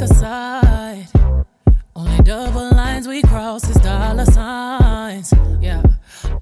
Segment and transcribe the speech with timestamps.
[0.00, 1.08] pick a side.
[1.94, 5.32] Only double lines we cross is dollar signs.
[5.60, 5.82] Yeah.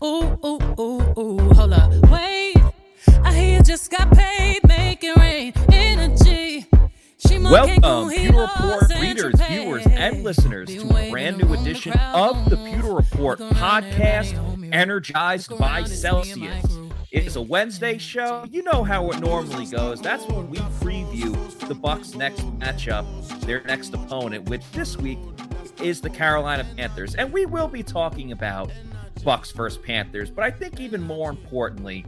[0.02, 1.54] Ooh, ooh, ooh, ooh.
[1.54, 1.92] Hold up.
[2.10, 2.56] Wait.
[3.24, 4.60] I hear you just got paid.
[4.66, 5.52] Make it rain.
[5.72, 6.66] Energy.
[7.30, 12.94] Welcome, Pewter Report readers, viewers, and listeners to a brand new edition of the Pewter
[12.94, 14.34] Report podcast,
[14.72, 16.64] energized by Celsius.
[17.10, 18.44] It is a Wednesday show.
[18.50, 20.02] You know how it normally goes.
[20.02, 23.06] That's when we preview the Bucks' next matchup,
[23.40, 25.18] their next opponent, which this week
[25.82, 27.14] is the Carolina Panthers.
[27.14, 28.70] And we will be talking about
[29.24, 32.04] Bucks versus Panthers, but I think even more importantly,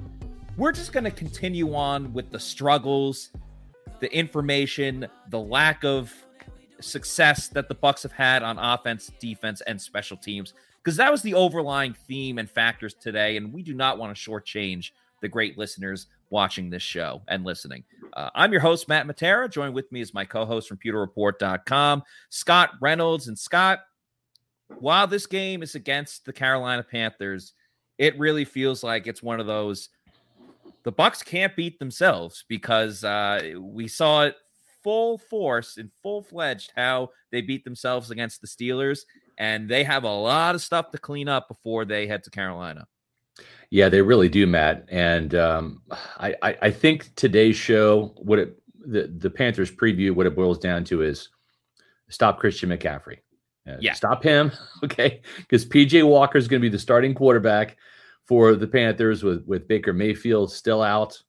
[0.58, 3.30] we're just going to continue on with the struggles,
[4.00, 6.12] the information, the lack of
[6.82, 10.52] success that the Bucks have had on offense, defense, and special teams
[10.82, 13.36] because that was the overlying theme and factors today.
[13.36, 14.90] And we do not want to shortchange
[15.20, 17.84] the great listeners watching this show and listening.
[18.14, 19.50] Uh, I'm your host, Matt Matera.
[19.50, 23.28] Joined with me is my co host from pewterreport.com, Scott Reynolds.
[23.28, 23.80] And Scott,
[24.78, 27.52] while this game is against the Carolina Panthers,
[27.98, 29.90] it really feels like it's one of those
[30.82, 34.36] the Bucks can't beat themselves because uh, we saw it
[34.82, 39.00] full force and full fledged how they beat themselves against the Steelers,
[39.38, 42.86] and they have a lot of stuff to clean up before they head to Carolina.
[43.70, 44.86] Yeah, they really do, Matt.
[44.88, 45.82] And um,
[46.18, 50.58] I, I, I think today's show, what it the the Panthers preview, what it boils
[50.58, 51.28] down to is
[52.08, 53.18] stop Christian McCaffrey.
[53.68, 54.50] Uh, yeah, stop him,
[54.84, 55.20] okay?
[55.36, 57.76] Because PJ Walker is going to be the starting quarterback
[58.26, 61.22] for the Panthers with with Baker Mayfield still out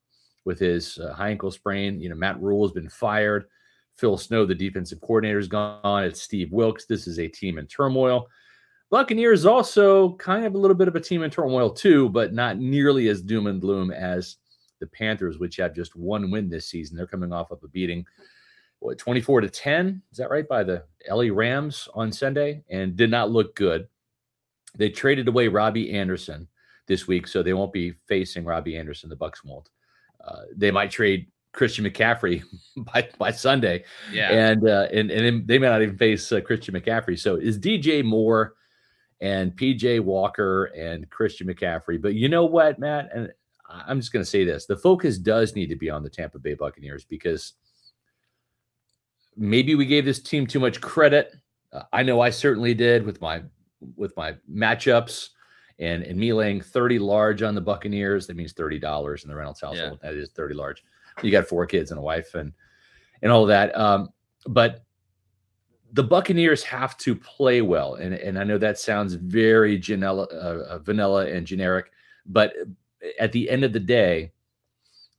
[0.45, 1.99] with his uh, high ankle sprain.
[1.99, 3.45] You know, Matt Rhule has been fired.
[3.95, 6.03] Phil Snow, the defensive coordinator, is gone.
[6.03, 6.85] It's Steve Wilks.
[6.85, 8.27] This is a team in turmoil.
[8.89, 12.57] Buccaneers also kind of a little bit of a team in turmoil too, but not
[12.57, 14.37] nearly as doom and gloom as
[14.81, 16.97] the Panthers, which have just one win this season.
[16.97, 18.05] They're coming off of a beating,
[18.79, 20.47] what 24 to 10, is that right?
[20.47, 23.87] By the LA Rams on Sunday, and did not look good.
[24.75, 26.47] They traded away Robbie Anderson
[26.87, 29.09] this week, so they won't be facing Robbie Anderson.
[29.09, 29.69] The Bucks won't.
[30.25, 32.43] Uh, they might trade Christian McCaffrey
[32.77, 33.83] by, by Sunday.
[34.11, 34.31] Yeah.
[34.31, 37.19] And, uh, and, and they may not even face uh, Christian McCaffrey.
[37.19, 38.53] So is DJ Moore
[39.19, 42.01] and PJ Walker and Christian McCaffrey.
[42.01, 43.09] But you know what, Matt?
[43.13, 43.31] And
[43.69, 46.39] I'm just going to say this the focus does need to be on the Tampa
[46.39, 47.53] Bay Buccaneers because
[49.37, 51.35] maybe we gave this team too much credit.
[51.71, 53.43] Uh, I know I certainly did with my
[53.95, 55.29] with my matchups
[55.81, 58.27] and and me laying 30 large on the Buccaneers.
[58.27, 59.99] That means $30 in the Reynolds household.
[60.01, 60.11] Yeah.
[60.11, 60.83] That is 30 large
[61.21, 62.53] you got four kids and a wife and
[63.21, 63.77] and all of that.
[63.77, 64.09] Um,
[64.47, 64.83] but
[65.93, 70.65] the Buccaneers have to play well, and and I know that sounds very vanilla, uh,
[70.69, 71.91] uh, vanilla and generic,
[72.25, 72.53] but
[73.19, 74.31] at the end of the day,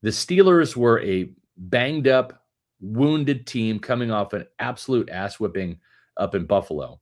[0.02, 2.44] the Steelers were a banged up,
[2.80, 5.78] wounded team coming off an absolute ass whipping
[6.16, 7.00] up in Buffalo.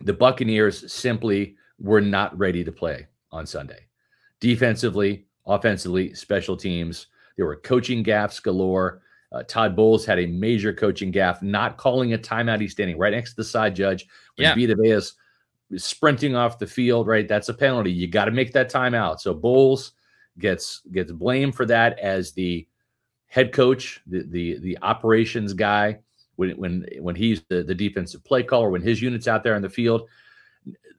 [0.00, 3.86] The Buccaneers simply were not ready to play on Sunday.
[4.40, 9.02] Defensively, offensively, special teams, there were coaching gaffes galore.
[9.30, 12.60] Uh, Todd Bowles had a major coaching gaff, not calling a timeout.
[12.60, 14.06] He's standing right next to the side judge.
[14.36, 14.54] When yeah.
[14.54, 15.14] Vita Vea is
[15.76, 17.28] sprinting off the field, right?
[17.28, 17.92] That's a penalty.
[17.92, 19.20] You got to make that timeout.
[19.20, 19.92] So Bowles
[20.38, 22.66] gets gets blamed for that as the
[23.26, 25.98] head coach, the the the operations guy
[26.36, 29.62] when when when he's the, the defensive play caller, when his unit's out there in
[29.62, 30.08] the field,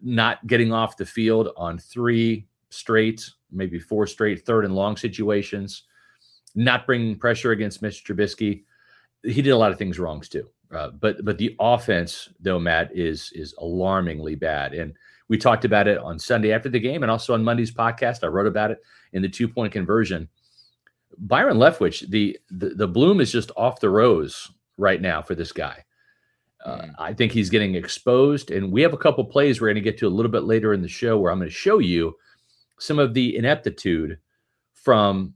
[0.01, 5.83] not getting off the field on three straight, maybe four straight third and long situations
[6.55, 8.03] not bringing pressure against Mr.
[8.03, 8.63] Trubisky.
[9.23, 10.47] He did a lot of things wrongs too.
[10.73, 14.73] Uh, but but the offense though, Matt, is is alarmingly bad.
[14.73, 14.93] And
[15.27, 18.23] we talked about it on Sunday after the game, and also on Monday's podcast.
[18.23, 18.79] I wrote about it
[19.13, 20.27] in the two point conversion.
[21.17, 25.51] Byron Leftwich, the, the the bloom is just off the rose right now for this
[25.51, 25.83] guy.
[26.65, 26.93] Uh, mm.
[26.99, 29.97] I think he's getting exposed, and we have a couple plays we're going to get
[29.99, 32.15] to a little bit later in the show where I'm going to show you
[32.79, 34.17] some of the ineptitude
[34.73, 35.33] from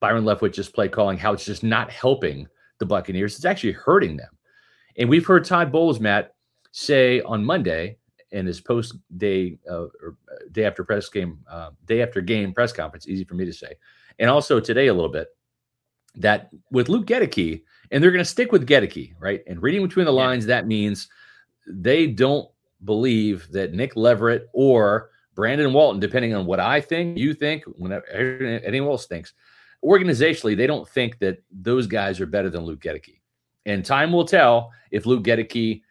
[0.00, 2.46] Byron Leftwich's play calling, how it's just not helping
[2.78, 3.36] the Buccaneers.
[3.36, 4.30] It's actually hurting them.
[4.98, 6.34] And we've heard Todd Bowles, Matt,
[6.72, 7.98] say on Monday
[8.30, 12.52] in his post day uh, or uh, day after press game, uh, day after game
[12.52, 13.74] press conference, easy for me to say,
[14.18, 15.28] and also today a little bit,
[16.16, 19.42] that with Luke Goedeke, and they're going to stick with Goedeke, right?
[19.46, 20.56] And reading between the lines, yeah.
[20.56, 21.08] that means
[21.66, 22.48] they don't
[22.84, 28.06] believe that Nick Leverett or Brandon Walton, depending on what I think, you think, whenever
[28.12, 29.34] anyone else thinks,
[29.84, 33.20] organizationally, they don't think that those guys are better than Luke Goedeke.
[33.66, 35.82] And time will tell if Luke Goedeke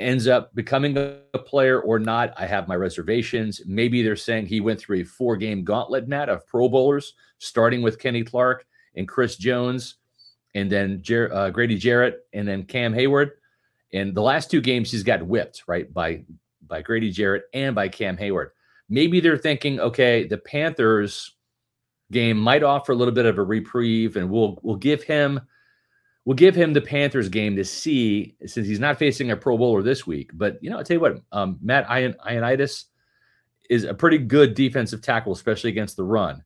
[0.00, 2.32] ends up becoming a player or not.
[2.36, 3.62] I have my reservations.
[3.66, 7.82] Maybe they're saying he went through a four game gauntlet, Matt, of Pro Bowlers, starting
[7.82, 8.64] with Kenny Clark
[8.94, 9.96] and Chris Jones,
[10.54, 13.30] and then Jer- uh, Grady Jarrett, and then Cam Heyward.
[13.92, 16.24] And the last two games, he's got whipped right by
[16.66, 18.50] by Grady Jarrett and by Cam Heyward.
[18.88, 21.34] Maybe they're thinking, okay, the Panthers
[22.10, 25.40] game might offer a little bit of a reprieve, and we'll we'll give him
[26.24, 29.82] we'll give him the Panthers game to see since he's not facing a Pro Bowler
[29.82, 30.30] this week.
[30.34, 32.84] But you know, I'll tell you what, um, Matt Ion- Ioannidis
[33.70, 36.42] is a pretty good defensive tackle, especially against the run.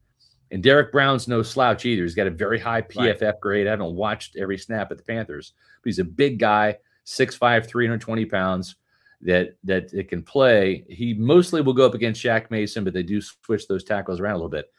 [0.52, 2.02] And Derrick Brown's no slouch either.
[2.02, 3.40] He's got a very high PFF right.
[3.40, 3.66] grade.
[3.66, 6.76] I haven't watched every snap at the Panthers, but he's a big guy,
[7.06, 8.76] 6'5, 320 pounds
[9.22, 10.84] that that it can play.
[10.88, 14.34] He mostly will go up against Shaq Mason, but they do switch those tackles around
[14.34, 14.70] a little bit.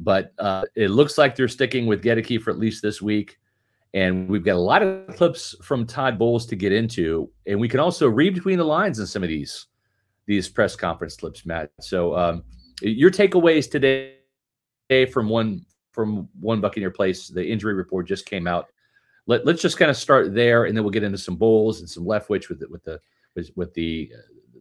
[0.00, 3.38] But uh, it looks like they're sticking with Goedeke for at least this week.
[3.94, 7.30] And we've got a lot of clips from Todd Bowles to get into.
[7.46, 9.66] And we can also read between the lines in some of these
[10.26, 11.70] these press conference clips, Matt.
[11.80, 12.42] So um,
[12.82, 14.19] your takeaways today
[15.06, 18.66] from one from one Buccaneer place, the injury report just came out.
[19.26, 21.88] Let, let's just kind of start there, and then we'll get into some Bowles and
[21.88, 23.00] some Leftwich with the, with the
[23.34, 24.12] with, with the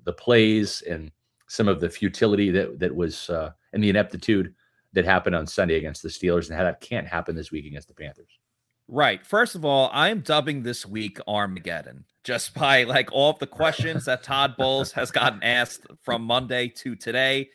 [0.05, 1.11] the plays and
[1.47, 4.53] some of the futility that that was uh, and the ineptitude
[4.93, 7.87] that happened on Sunday against the Steelers, and how that can't happen this week against
[7.87, 8.39] the Panthers.
[8.87, 9.23] Right.
[9.23, 14.05] First of all, I'm dubbing this week Armageddon just by like all of the questions
[14.05, 17.49] that Todd Bowles has gotten asked from Monday to today.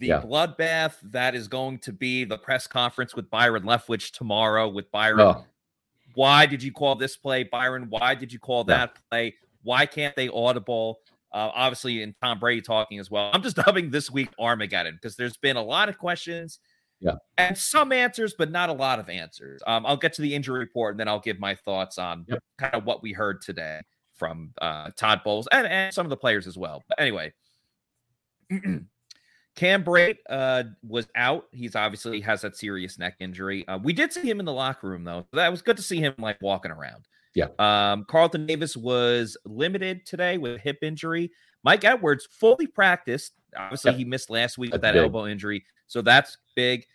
[0.00, 0.22] The yeah.
[0.22, 5.20] bloodbath that is going to be the press conference with Byron Leftwich tomorrow with Byron.
[5.20, 5.44] Oh.
[6.14, 7.86] Why did you call this play, Byron?
[7.90, 9.00] Why did you call that yeah.
[9.10, 9.34] play?
[9.62, 11.00] Why can't they audible?
[11.32, 13.30] Uh, obviously, and Tom Brady talking as well.
[13.34, 16.60] I'm just dubbing this week Armageddon because there's been a lot of questions.
[16.98, 17.16] Yeah.
[17.36, 19.62] And some answers, but not a lot of answers.
[19.66, 22.40] Um, I'll get to the injury report and then I'll give my thoughts on yep.
[22.58, 23.82] kind of what we heard today
[24.14, 26.82] from uh, Todd Bowles and, and some of the players as well.
[26.88, 27.32] But anyway,
[29.56, 31.46] Cam Brate uh, was out.
[31.52, 33.66] He's obviously has that serious neck injury.
[33.68, 35.26] Uh, we did see him in the locker room though.
[35.32, 37.06] That was good to see him like walking around.
[37.34, 37.48] Yeah.
[37.58, 41.30] Um, Carlton Davis was limited today with hip injury.
[41.62, 43.32] Mike Edwards fully practiced.
[43.56, 45.02] Obviously, he missed last week with that big.
[45.02, 46.86] elbow injury, so that's big.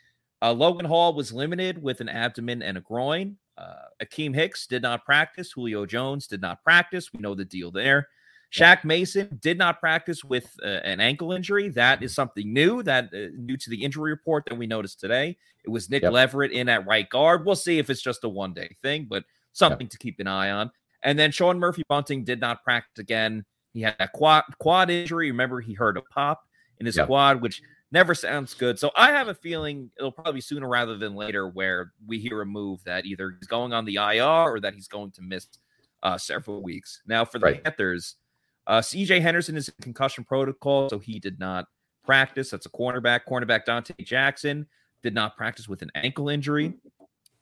[0.42, 3.38] Uh, Logan Hall was limited with an abdomen and a groin.
[3.58, 3.74] Uh,
[4.04, 5.52] Akiem Hicks did not practice.
[5.52, 7.14] Julio Jones did not practice.
[7.14, 8.10] We know the deal there.
[8.56, 11.70] Shaq Mason did not practice with uh, an ankle injury.
[11.70, 15.38] That is something new that uh, new to the injury report that we noticed today.
[15.64, 16.14] It was Nick yep.
[16.14, 17.46] Leverett in at right guard.
[17.46, 19.92] We'll see if it's just a one day thing, but something yep.
[19.92, 20.72] to keep an eye on.
[21.04, 23.46] And then Sean Murphy Bunting did not practice again.
[23.74, 25.32] He had a quad quad injury.
[25.32, 26.48] Remember, he heard a pop
[26.80, 27.08] in his yep.
[27.08, 27.62] quad, which
[27.92, 28.80] never sounds good.
[28.80, 32.42] So I have a feeling it'll probably be sooner rather than later where we hear
[32.42, 35.48] a move that either he's going on the IR or that he's going to miss
[36.04, 37.02] uh, several weeks.
[37.08, 37.64] Now for the right.
[37.64, 38.16] Panthers,
[38.68, 41.68] uh, CJ Henderson is in concussion protocol, so he did not
[42.04, 42.50] practice.
[42.50, 43.22] That's a cornerback.
[43.28, 44.68] Cornerback Donte Jackson
[45.04, 46.74] did not practice with an ankle injury.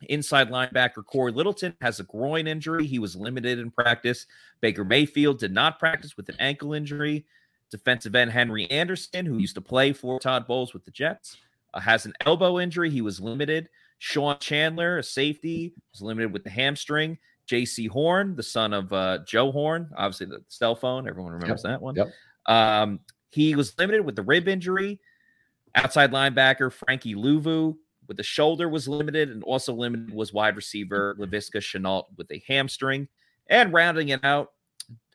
[0.09, 2.85] Inside linebacker Cory Littleton has a groin injury.
[2.85, 4.25] He was limited in practice.
[4.59, 7.25] Baker Mayfield did not practice with an ankle injury.
[7.71, 11.37] Defensive end Henry Anderson, who used to play for Todd Bowles with the Jets,
[11.73, 12.89] uh, has an elbow injury.
[12.89, 13.69] He was limited.
[13.97, 17.17] Sean Chandler, a safety, was limited with the hamstring.
[17.49, 21.07] Jaycee Horn, the son of uh, Joe Horn, obviously the cell phone.
[21.07, 21.71] Everyone remembers yep.
[21.71, 21.95] that one.
[21.95, 22.11] Yep.
[22.45, 22.99] Um,
[23.31, 24.99] he was limited with the rib injury.
[25.75, 27.75] Outside linebacker Frankie Luvu
[28.07, 32.43] with the shoulder was limited, and also limited was wide receiver Laviska Shenault with a
[32.47, 33.07] hamstring.
[33.47, 34.51] And rounding it out,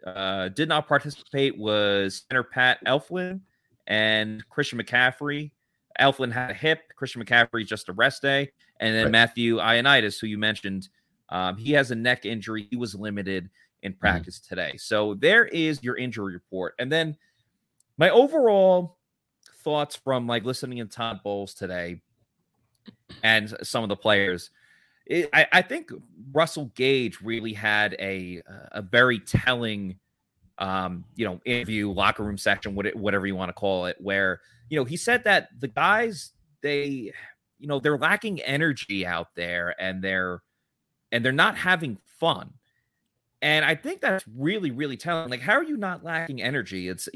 [0.07, 3.41] uh, did not participate was center Pat Elflein
[3.87, 5.53] and Christian McCaffrey.
[6.01, 6.81] Elflein had a hip.
[6.97, 9.13] Christian McCaffrey just a rest day, and then right.
[9.13, 10.89] Matthew Ioannidis, who you mentioned,
[11.31, 12.67] um, he has a neck injury.
[12.71, 13.51] He was limited
[13.83, 14.01] in mm-hmm.
[14.01, 14.55] practice mm-hmm.
[14.55, 14.77] today.
[14.77, 17.17] So there is your injury report, and then
[17.97, 18.99] my overall
[19.63, 22.01] thoughts from like listening to Todd Bowles today
[23.23, 24.51] and some of the players.
[25.07, 25.91] It, I, I, think
[26.33, 28.43] Russell Gage really had a
[28.73, 29.99] a very telling,
[30.59, 34.79] um, you know, interview, locker room section, whatever you want to call it, where you
[34.79, 37.13] know he said that the guys they,
[37.59, 40.43] you know, they're lacking energy out there, and they're
[41.13, 42.53] and they're not having fun.
[43.41, 45.31] And I think that's really, really telling.
[45.31, 46.89] Like, how are you not lacking energy?
[46.89, 47.09] It's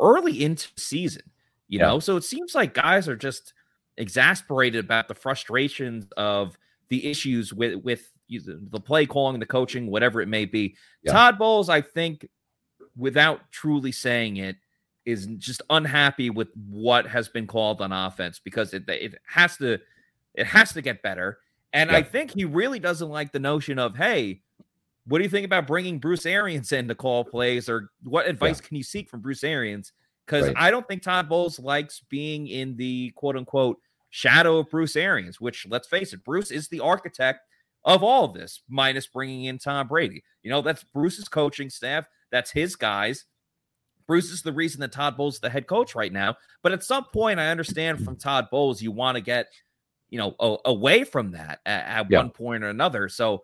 [0.00, 1.22] early into season,
[1.68, 1.86] you yeah.
[1.86, 2.00] know.
[2.00, 3.52] So it seems like guys are just
[3.98, 10.20] exasperated about the frustrations of the issues with with the play calling, the coaching, whatever
[10.20, 10.76] it may be.
[11.02, 11.12] Yeah.
[11.12, 12.26] Todd Bowles, I think,
[12.96, 14.56] without truly saying it,
[15.04, 19.78] is just unhappy with what has been called on offense because it it has to
[20.34, 21.38] it has to get better.
[21.76, 21.98] And yeah.
[21.98, 24.40] I think he really doesn't like the notion of, hey,
[25.06, 28.60] what do you think about bringing Bruce Arians in to call plays, or what advice
[28.62, 28.66] yeah.
[28.68, 29.92] can you seek from Bruce Arians?
[30.24, 30.56] Because right.
[30.56, 33.78] I don't think Todd Bowles likes being in the quote unquote
[34.08, 37.40] shadow of Bruce Arians, which let's face it, Bruce is the architect
[37.84, 40.24] of all of this, minus bringing in Tom Brady.
[40.42, 43.26] You know, that's Bruce's coaching staff, that's his guys.
[44.06, 46.36] Bruce is the reason that Todd Bowles is the head coach right now.
[46.62, 49.48] But at some point, I understand from Todd Bowles, you want to get,
[50.10, 52.18] you know, a, away from that at, at yeah.
[52.18, 53.08] one point or another.
[53.08, 53.42] So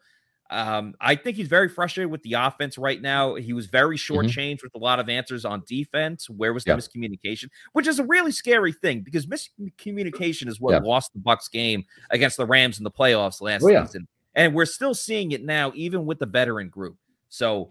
[0.53, 3.35] um, I think he's very frustrated with the offense right now.
[3.37, 4.67] He was very shortchanged mm-hmm.
[4.67, 6.29] with a lot of answers on defense.
[6.29, 7.47] Where was the miscommunication?
[7.73, 12.37] Which is a really scary thing because miscommunication is what lost the Bucks game against
[12.37, 13.87] the Rams in the playoffs last oh, yeah.
[13.87, 16.97] season, and we're still seeing it now, even with the veteran group.
[17.31, 17.71] So,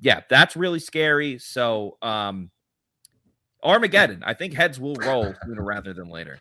[0.00, 1.38] yeah, that's really scary.
[1.38, 2.50] So, um,
[3.62, 4.22] Armageddon.
[4.24, 6.40] I think heads will roll sooner rather than later.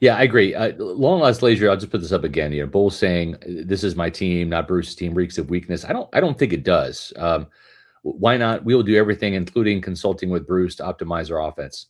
[0.00, 0.54] Yeah, I agree.
[0.54, 1.70] Uh, long last leisure.
[1.70, 2.52] I'll just put this up again.
[2.52, 5.14] You know, Bull saying this is my team, not Bruce's team.
[5.14, 5.84] Reeks of weakness.
[5.84, 6.08] I don't.
[6.12, 7.12] I don't think it does.
[7.16, 7.46] Um,
[8.02, 8.64] why not?
[8.64, 11.86] We will do everything, including consulting with Bruce to optimize our offense.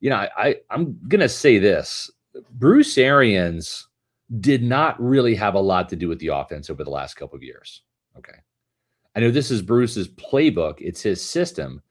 [0.00, 2.10] You know, I, I I'm gonna say this.
[2.52, 3.88] Bruce Arians
[4.40, 7.36] did not really have a lot to do with the offense over the last couple
[7.36, 7.82] of years.
[8.18, 8.38] Okay.
[9.14, 11.82] I know this is Bruce's playbook, it's his system,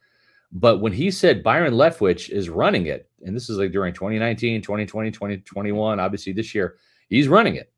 [0.55, 4.61] but when he said Byron Leftwich is running it, and this is like during 2019,
[4.61, 6.77] 2020, 2021, obviously this year,
[7.09, 7.73] he's running it.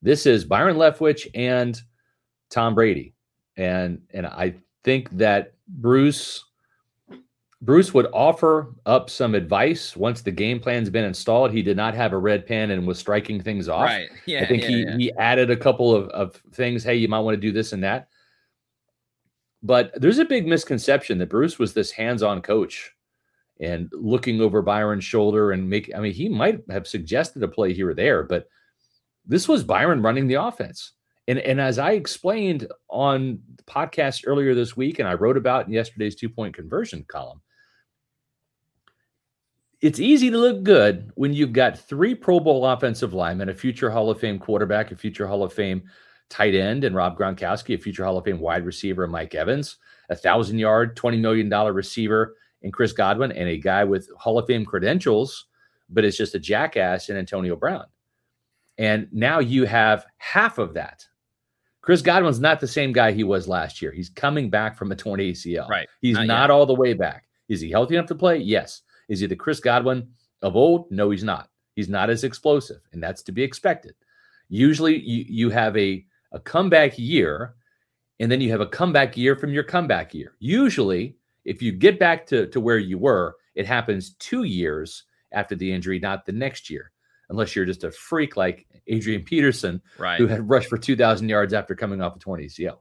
[0.00, 1.80] This is Byron Leftwich and
[2.48, 3.14] Tom Brady.
[3.58, 4.54] And and I
[4.84, 6.42] think that Bruce
[7.60, 11.50] Bruce would offer up some advice once the game plan's been installed.
[11.50, 13.84] He did not have a red pen and was striking things off.
[13.84, 14.08] Right.
[14.24, 14.40] Yeah.
[14.40, 14.96] I think yeah, he yeah.
[14.96, 16.84] he added a couple of, of things.
[16.84, 18.08] Hey, you might want to do this and that.
[19.64, 22.92] But there's a big misconception that Bruce was this hands-on coach
[23.60, 27.72] and looking over Byron's shoulder and make I mean he might have suggested a play
[27.72, 28.46] here or there, but
[29.24, 30.92] this was Byron running the offense.
[31.28, 35.66] And and as I explained on the podcast earlier this week and I wrote about
[35.66, 37.40] in yesterday's two-point conversion column,
[39.80, 43.90] it's easy to look good when you've got three Pro Bowl offensive linemen, a future
[43.90, 45.84] Hall of Fame quarterback, a future Hall of Fame
[46.30, 49.76] tight end and Rob Gronkowski, a future Hall of Fame wide receiver, Mike Evans,
[50.10, 54.46] a thousand yard, $20 million receiver in Chris Godwin, and a guy with Hall of
[54.46, 55.46] Fame credentials,
[55.88, 57.84] but it's just a jackass in Antonio Brown.
[58.78, 61.06] And now you have half of that.
[61.82, 63.92] Chris Godwin's not the same guy he was last year.
[63.92, 65.68] He's coming back from a torn ACL.
[65.68, 65.86] Right.
[66.00, 67.26] He's not, not all the way back.
[67.48, 68.38] Is he healthy enough to play?
[68.38, 68.82] Yes.
[69.08, 70.08] Is he the Chris Godwin
[70.40, 70.90] of old?
[70.90, 71.50] No, he's not.
[71.76, 73.94] He's not as explosive, and that's to be expected.
[74.48, 77.54] Usually, you, you have a a comeback year,
[78.20, 80.34] and then you have a comeback year from your comeback year.
[80.40, 85.54] Usually, if you get back to, to where you were, it happens two years after
[85.54, 86.90] the injury, not the next year,
[87.30, 90.18] unless you're just a freak like Adrian Peterson, right.
[90.18, 92.78] who had rushed for 2,000 yards after coming off a 20 ACL.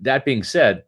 [0.00, 0.84] That being said,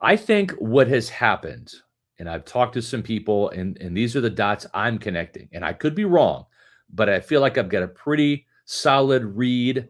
[0.00, 1.74] I think what has happened,
[2.18, 5.64] and I've talked to some people, and, and these are the dots I'm connecting, and
[5.64, 6.46] I could be wrong,
[6.88, 9.88] but I feel like I've got a pretty solid read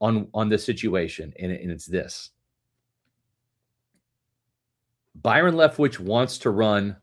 [0.00, 2.30] on on the situation, and, and it's this:
[5.14, 6.96] Byron Leftwich wants to run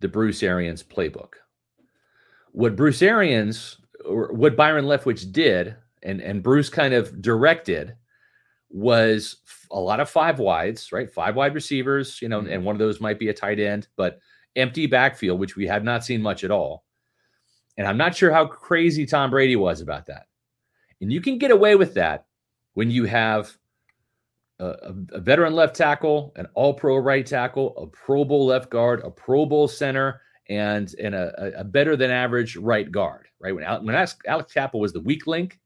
[0.00, 1.34] the Bruce Arians playbook.
[2.52, 7.96] What Bruce Arians or what Byron Leftwich did, and and Bruce kind of directed,
[8.68, 9.36] was
[9.70, 11.10] a lot of five wides, right?
[11.10, 12.52] Five wide receivers, you know, mm-hmm.
[12.52, 14.18] and one of those might be a tight end, but
[14.56, 16.84] empty backfield, which we have not seen much at all.
[17.76, 20.26] And I'm not sure how crazy Tom Brady was about that.
[21.00, 22.26] And you can get away with that
[22.74, 23.56] when you have
[24.58, 29.00] a, a veteran left tackle, an all pro right tackle, a Pro Bowl left guard,
[29.04, 33.54] a Pro Bowl center, and, and a, a better than average right guard, right?
[33.54, 35.58] When, when Alex, Alex Cappa was the weak link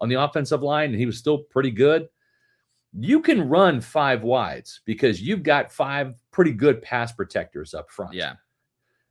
[0.00, 2.08] on the offensive line and he was still pretty good,
[2.98, 8.14] you can run five wides because you've got five pretty good pass protectors up front.
[8.14, 8.34] Yeah.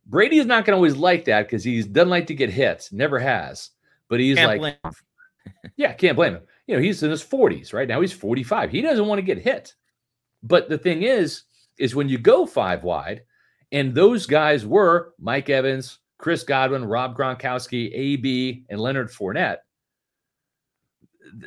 [0.05, 2.89] Brady is not going to always like that because he doesn't like to get hit,
[2.91, 3.71] never has.
[4.09, 4.77] But he's Can't like,
[5.75, 6.43] yeah, can't blame him.
[6.67, 8.01] You know, he's in his 40s right now.
[8.01, 8.71] He's 45.
[8.71, 9.73] He doesn't want to get hit.
[10.41, 11.43] But the thing is,
[11.77, 13.23] is when you go five wide,
[13.71, 19.57] and those guys were Mike Evans, Chris Godwin, Rob Gronkowski, AB, and Leonard Fournette.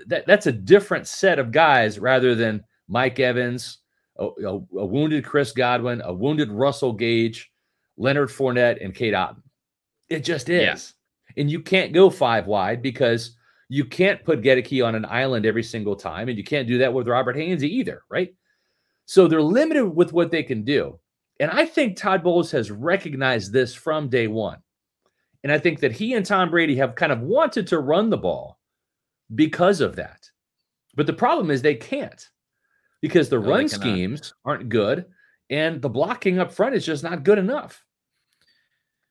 [0.07, 3.79] That, that's a different set of guys rather than Mike Evans,
[4.19, 7.53] a, a, a wounded Chris Godwin, a wounded Russell Gage,
[7.97, 9.43] Leonard Fournette, and Cade Otton.
[10.09, 10.95] It just is.
[11.37, 11.43] Yeah.
[11.43, 13.36] And you can't go five wide because
[13.69, 16.93] you can't put Goedeke on an island every single time, and you can't do that
[16.93, 18.35] with Robert Hainsey either, right?
[19.07, 20.99] So they're limited with what they can do.
[21.41, 24.59] And I think Todd Bowles has recognized this from day one.
[25.43, 28.17] And I think that he and Tom Brady have kind of wanted to run the
[28.17, 28.59] ball
[29.35, 30.29] because of that.
[30.95, 32.29] But the problem is they can't
[33.01, 35.05] because the no, run schemes aren't good
[35.51, 37.85] and the blocking up front is just not good enough.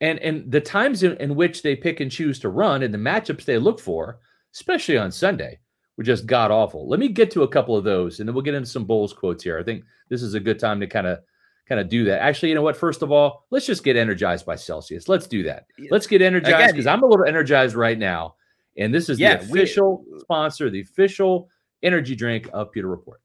[0.02, 2.98] And and the times in, in which they pick and choose to run and the
[2.98, 4.20] matchups they look for
[4.56, 5.60] especially on Sunday,
[5.98, 6.88] were just god awful.
[6.88, 9.14] Let me get to a couple of those, and then we'll get into some Bowles
[9.14, 9.60] quotes here.
[9.60, 11.20] I think this is a good time to kind of
[11.68, 12.22] kind of do that.
[12.22, 12.78] Actually, you know what?
[12.78, 15.08] First of all, let's just get energized by Celsius.
[15.08, 15.66] Let's do that.
[15.90, 18.36] Let's get energized because I'm a little energized right now.
[18.78, 21.50] And this is yeah, the official we, sponsor, the official
[21.82, 23.22] energy drink of Pewter Report.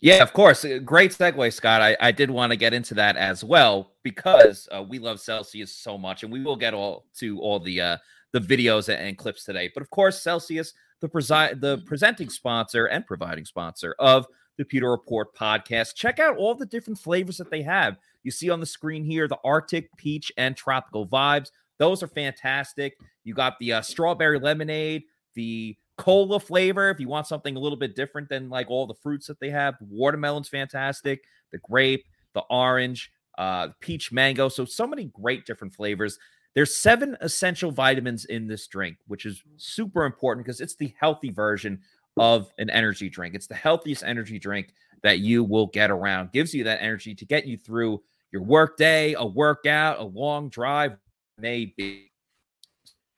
[0.00, 0.64] Yeah, of course.
[0.64, 1.82] Uh, great segue, Scott.
[1.82, 5.74] I, I did want to get into that as well because uh, we love Celsius
[5.74, 7.96] so much, and we will get all to all the uh,
[8.32, 9.70] the videos and, clips today.
[9.72, 14.26] But of course, Celsius, the presi- the presenting sponsor and providing sponsor of
[14.58, 15.94] the Pewter Report podcast.
[15.94, 17.96] Check out all the different flavors that they have.
[18.22, 21.50] You see on the screen here the Arctic, peach, and tropical vibes.
[21.78, 22.98] Those are fantastic.
[23.24, 27.78] You got the uh, strawberry lemonade, the cola flavor if you want something a little
[27.78, 29.78] bit different than like all the fruits that they have.
[29.78, 31.22] The watermelon's fantastic,
[31.52, 34.48] the grape, the orange, uh, peach mango.
[34.48, 36.18] So so many great different flavors.
[36.54, 39.42] There's seven essential vitamins in this drink, which is mm.
[39.56, 41.80] super important because it's the healthy version
[42.16, 43.34] of an energy drink.
[43.34, 46.32] It's the healthiest energy drink that you will get around.
[46.32, 48.02] Gives you that energy to get you through
[48.32, 50.96] your work day, a workout, a long drive,
[51.38, 52.10] maybe.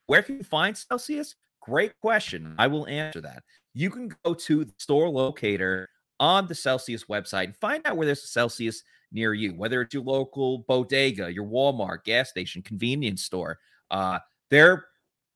[0.06, 1.34] Where can you find Celsius?
[1.60, 2.54] Great question.
[2.58, 3.42] I will answer that.
[3.74, 5.88] You can go to the store locator
[6.20, 9.94] on the Celsius website and find out where there's a Celsius near you, whether it's
[9.94, 13.58] your local bodega, your Walmart, gas station, convenience store.
[13.90, 14.18] Uh,
[14.50, 14.86] they're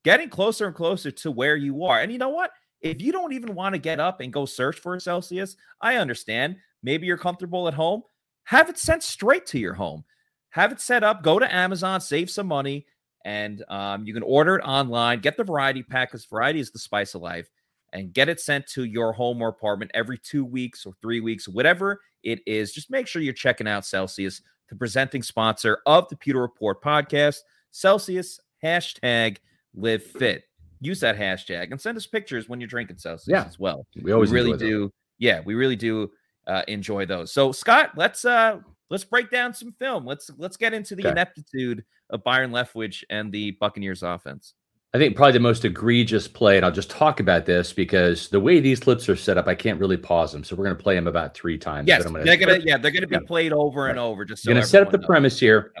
[0.03, 1.99] getting closer and closer to where you are.
[1.99, 2.51] And you know what?
[2.81, 5.95] If you don't even want to get up and go search for a Celsius, I
[5.95, 6.57] understand.
[6.83, 8.03] Maybe you're comfortable at home.
[8.43, 10.05] Have it sent straight to your home.
[10.51, 11.23] Have it set up.
[11.23, 12.85] Go to Amazon, save some money,
[13.25, 15.19] and um, you can order it online.
[15.19, 17.49] Get the variety pack because variety is the spice of life,
[17.93, 21.47] and get it sent to your home or apartment every two weeks or three weeks,
[21.47, 22.71] whatever it is.
[22.71, 27.37] Just make sure you're checking out Celsius, the presenting sponsor of the Pewter Report podcast.
[27.71, 29.37] Celsius hashtag
[29.73, 30.43] live fit.
[30.79, 33.45] Use that hashtag and send us pictures when you're drinking Celsius yeah.
[33.45, 33.87] as well.
[34.01, 34.91] We always we really do.
[35.17, 36.11] Yeah, we really do
[36.45, 37.31] uh, enjoy those.
[37.31, 40.05] So Scott, let's uh let's break down some film.
[40.05, 41.11] Let's let's get into the okay.
[41.11, 44.53] ineptitude of Byron Leftwich and the Buccaneers offense.
[44.97, 48.39] I think probably the most egregious play, and I'll just talk about this because the
[48.39, 50.43] way these clips are set up, I can't really pause them.
[50.43, 51.87] So we're going to play them about three times.
[51.87, 53.91] Yes, gonna, they're going to yeah, they're going to be played over right.
[53.91, 54.25] and over.
[54.25, 55.05] Just so going to set up the knows.
[55.05, 55.71] premise here.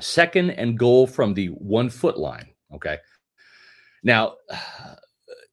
[0.00, 2.48] Second and goal from the one foot line.
[2.74, 2.98] Okay.
[4.02, 4.34] Now,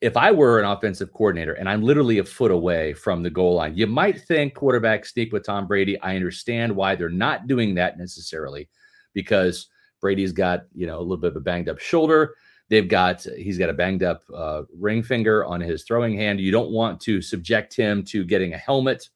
[0.02, 3.54] if I were an offensive coordinator and I'm literally a foot away from the goal
[3.54, 6.02] line, you might think quarterback sneak with Tom Brady.
[6.02, 8.70] I understand why they're not doing that necessarily
[9.14, 9.68] because
[10.02, 12.34] Brady's got, you know, a little bit of a banged up shoulder.
[12.70, 16.42] They've got, he's got a banged up uh, ring finger on his throwing hand.
[16.42, 19.10] You don't want to subject him to getting a helmet,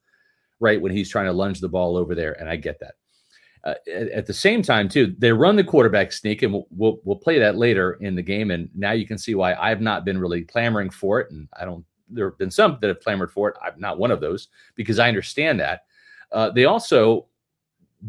[0.58, 2.32] right, when he's trying to lunge the ball over there.
[2.40, 2.94] And I get that.
[3.64, 6.98] Uh, at, at, the same time, too, they run the quarterback sneak, and we'll, we'll,
[7.04, 8.50] we'll play that later in the game.
[8.50, 11.64] And now you can see why I've not been really clamoring for it, and I
[11.64, 11.84] don't.
[12.08, 13.56] There have been some that have clamored for it.
[13.62, 15.84] I'm not one of those because I understand that.
[16.30, 17.26] Uh, they also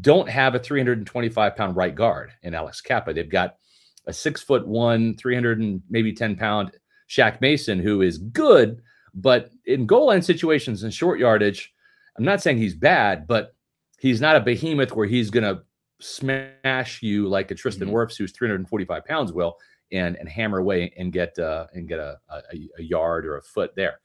[0.02, 3.14] don't have a 325 pound right guard in Alex Cappa.
[3.14, 3.58] They've got
[4.06, 6.72] a six foot one, 300 and maybe 10 pound
[7.10, 8.82] Shaq Mason, who is good,
[9.14, 11.74] but in goal line situations and short yardage,
[12.18, 13.56] I'm not saying he's bad, but
[14.00, 15.64] he's not a behemoth where he's going to
[16.00, 17.96] smash you like a Tristan mm-hmm.
[17.96, 19.58] Wirfs, who's 345 pounds, will
[19.92, 22.42] and and hammer away and get uh, and get a, a,
[22.80, 24.00] a yard or a foot there.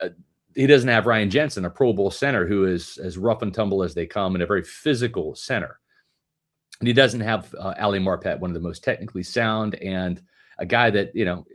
[0.00, 0.08] Uh,
[0.54, 3.82] he doesn't have Ryan Jensen, a Pro Bowl center who is as rough and tumble
[3.82, 5.78] as they come and a very physical center.
[6.82, 10.20] And he doesn't have uh, Ali Marpet, one of the most technically sound and
[10.58, 11.46] a guy that you know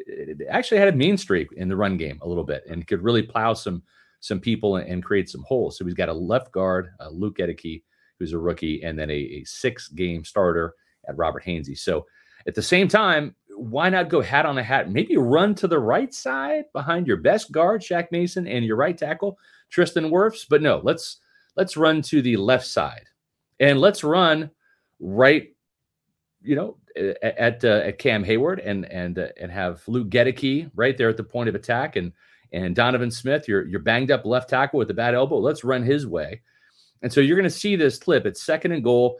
[0.50, 3.24] actually had a mean streak in the run game a little bit and could really
[3.24, 3.84] plow some
[4.22, 5.78] some people and, and create some holes.
[5.78, 7.84] So he's got a left guard, uh, Luke Goedeke,
[8.18, 10.76] who's a rookie, and then a, a six game starter
[11.10, 11.78] at Robert Hainsey.
[11.78, 12.06] So
[12.48, 14.90] at the same time, why not go hat on a hat?
[14.90, 18.98] Maybe run to the right side behind your best guard, Shaq Mason, and your right
[18.98, 19.38] tackle,
[19.72, 20.46] Tristan Wirfs.
[20.50, 21.18] But no, let's
[21.58, 23.08] let's run to the left side,
[23.60, 24.52] and let's run
[25.00, 25.50] right,
[26.42, 26.78] you know,
[27.22, 31.18] at uh, at Cam Heyward and and uh, and have Luke Goedeke right there at
[31.18, 32.12] the point of attack, and
[32.52, 35.38] and Donovan Smith, you're you're banged up left tackle with a bad elbow.
[35.38, 36.42] Let's run his way.
[37.02, 38.26] And so you're going to see this clip.
[38.26, 39.20] It's second and goal.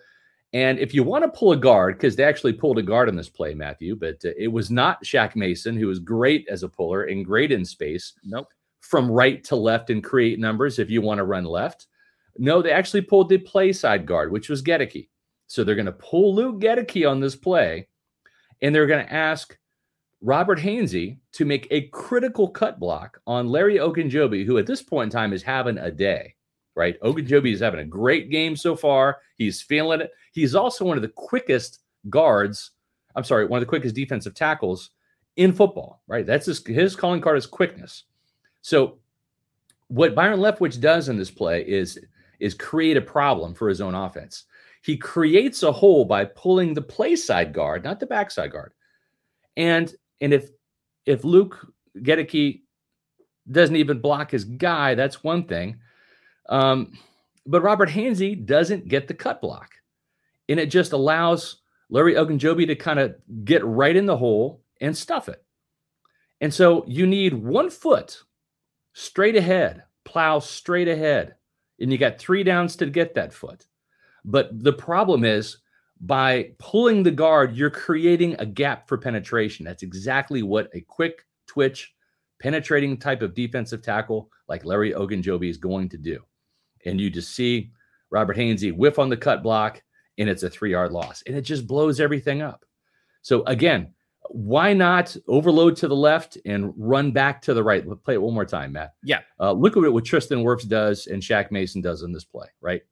[0.54, 3.16] And if you want to pull a guard, because they actually pulled a guard on
[3.16, 6.70] this play, Matthew, but uh, it was not Shaq Mason, who was great as a
[6.70, 8.14] puller and great in space.
[8.24, 8.48] Nope.
[8.80, 11.88] From right to left and create numbers if you want to run left.
[12.38, 15.10] No, they actually pulled the play side guard, which was Goedeke.
[15.48, 17.88] So they're going to pull Luke Goedeke on this play,
[18.62, 19.58] and they're going to ask
[20.22, 25.14] Robert Hainsey to make a critical cut block on Larry Ogunjobi, who at this point
[25.14, 26.36] in time is having a day,
[26.76, 27.00] right?
[27.02, 29.20] Ogunjobi is having a great game so far.
[29.38, 30.12] He's feeling it.
[30.34, 31.80] He's also one of the quickest
[32.10, 32.72] guards.
[33.16, 34.92] I'm sorry, one of the quickest defensive tackles
[35.38, 36.26] in football, right?
[36.26, 38.04] That's his, his calling card is quickness.
[38.62, 38.98] So
[39.88, 42.00] what Byron Leftwich does in this play is
[42.40, 44.44] is create a problem for his own offense.
[44.84, 48.74] He creates a hole by pulling the play side guard, not the backside guard.
[49.56, 50.50] And and if
[51.06, 52.62] if Luke Goedeke
[53.52, 55.80] doesn't even block his guy, that's one thing.
[56.50, 56.98] Um,
[57.46, 59.72] but Robert Hainsey doesn't get the cut block.
[60.50, 64.96] And it just allows Larry Ogunjobi to kind of get right in the hole and
[64.96, 65.44] stuff it.
[66.42, 68.22] And so you need one foot
[68.94, 71.36] straight ahead, plow straight ahead.
[71.80, 73.66] And you got three downs to get that foot.
[74.28, 75.58] But the problem is
[76.02, 79.66] by pulling the guard, you're creating a gap for penetration.
[79.66, 81.96] That's exactly what a quick twitch,
[82.40, 86.20] penetrating type of defensive tackle like Larry Ogunjobi is going to do.
[86.86, 87.72] And you just see
[88.12, 89.82] Robert Hainsey whiff on the cut block,
[90.18, 91.24] and it's a three yard loss.
[91.26, 92.66] And it just blows everything up.
[93.22, 93.94] So, again,
[94.30, 97.88] why not overload to the left and run back to the right?
[97.88, 98.94] Let's play it one more time, Matt.
[99.04, 99.22] Yeah.
[99.40, 102.84] Uh, look at what Tristan Wirfs does and Shaq Mason does in this play, right?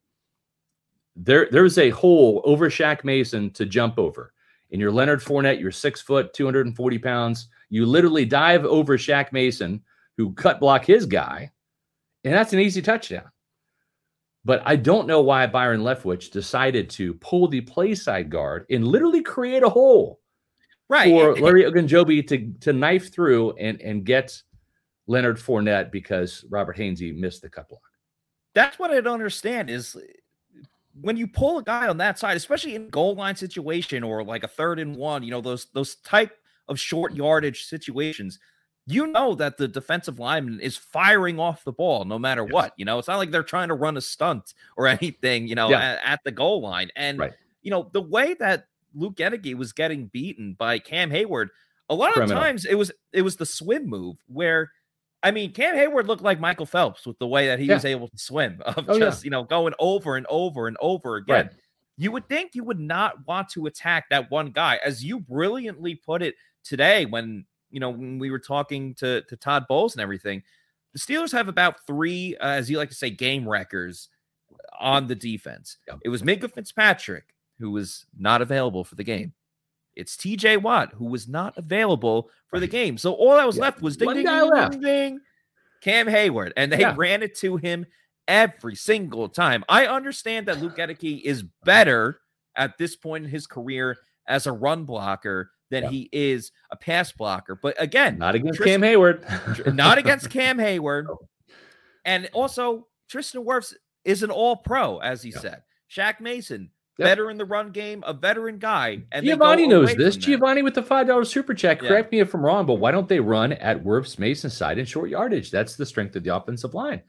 [1.15, 4.33] There, there's a hole over Shaq Mason to jump over.
[4.71, 7.47] And you're Leonard Fournette, you're six foot, 240 pounds.
[7.69, 9.81] You literally dive over Shaq Mason,
[10.17, 11.51] who cut block his guy,
[12.23, 13.29] and that's an easy touchdown.
[14.43, 18.87] But I don't know why Byron Leftwich decided to pull the play side guard and
[18.87, 20.19] literally create a hole
[20.87, 21.09] right.
[21.09, 24.39] for Larry Ogunjobi to, to knife through and, and get
[25.07, 27.81] Leonard Fournette because Robert Hainsey missed the cut block.
[28.53, 29.97] That's what I don't understand is
[31.01, 34.43] when you pull a guy on that side, especially in goal line situation or like
[34.43, 38.39] a third and one, you know, those those type of short yardage situations,
[38.87, 42.53] you know that the defensive lineman is firing off the ball no matter yes.
[42.53, 42.73] what.
[42.77, 45.69] You know, it's not like they're trying to run a stunt or anything, you know,
[45.69, 45.79] yeah.
[45.79, 46.89] at, at, the goal line.
[46.95, 47.33] And right.
[47.61, 51.49] you know, the way that Luke Goedeke was getting beaten by Cam Heyward,
[51.89, 52.37] a lot Criminal.
[52.37, 54.71] of times it was it was the swim move where
[55.25, 57.73] I mean, Cam Heyward looked like Michael Phelps with the way that he yeah.
[57.73, 59.25] was able to swim, of oh, just, yeah.
[59.25, 61.47] you know, going over and over and over again.
[61.47, 61.55] Right.
[61.97, 65.95] You would think you would not want to attack that one guy, as you brilliantly
[65.95, 70.01] put it today when, you know, when we were talking to, to Todd Bowles and
[70.01, 70.43] everything.
[70.93, 74.09] The Steelers have about three, uh, as you like to say, game wreckers
[74.79, 75.77] on the defense.
[75.87, 75.99] Yep.
[76.05, 79.33] It was Minkah Fitzpatrick, who was not available for the game.
[79.95, 82.97] It's TJ Watt, who was not available for the game.
[82.97, 83.63] So all that was yeah.
[83.63, 85.19] left was ding, ding, ding, ding, ding,
[85.81, 86.51] Cam Heyward.
[86.57, 86.93] And they yeah.
[86.97, 87.85] ran it to him
[88.27, 89.63] every single time.
[89.69, 92.19] I understand that Luke Goedeke is better
[92.55, 95.89] at this point in his career as a run blocker than yeah.
[95.89, 97.55] he is a pass blocker.
[97.55, 99.75] But again, not against Tristan, Cam Heyward.
[99.75, 101.05] not against Cam Heyward.
[102.03, 105.63] And also, Tristan Wirfs is an all pro, as he said.
[105.89, 107.05] Shaq Mason, Yep.
[107.05, 109.03] Better in the run game, a veteran guy.
[109.11, 110.15] And Giovanni knows this.
[110.15, 111.81] Giovanni with the five dollar super check.
[111.81, 111.89] Yeah.
[111.89, 114.85] Correct me if I'm wrong, but why don't they run at Wirfs Mason side in
[114.85, 115.51] short yardage?
[115.51, 117.01] That's the strength of the offensive line.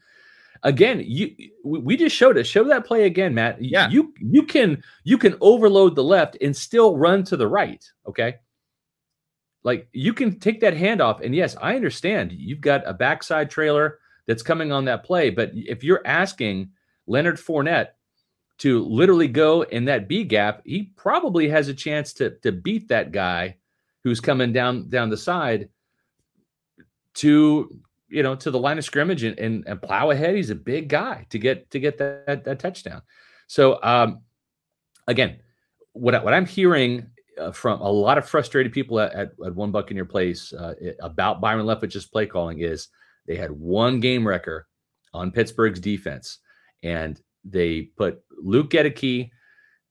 [0.63, 2.45] Again, you we just showed it.
[2.45, 3.63] Show that play again, Matt.
[3.63, 7.83] Yeah, you you can you can overload the left and still run to the right.
[8.09, 8.35] Okay,
[9.63, 13.99] like you can take that handoff, and yes, I understand you've got a backside trailer
[14.25, 16.71] that's coming on that play, but if you're asking
[17.05, 17.89] Leonard Fournette
[18.59, 22.87] to literally go in that B gap, he probably has a chance to to beat
[22.89, 23.57] that guy
[24.03, 25.69] who's coming down down the side
[27.15, 30.35] to you know to the line of scrimmage and, and, and plow ahead.
[30.35, 33.01] He's a big guy to get to get that that, that touchdown.
[33.47, 34.21] So um,
[35.07, 35.39] again,
[35.93, 39.55] what I, what I'm hearing uh, from a lot of frustrated people at, at, at
[39.55, 42.87] One Buccaneer Place uh, about Byron Leftwich's play calling is
[43.27, 44.67] they had one game wrecker
[45.13, 46.39] on Pittsburgh's defense,
[46.83, 49.29] and they put Luke Goedeke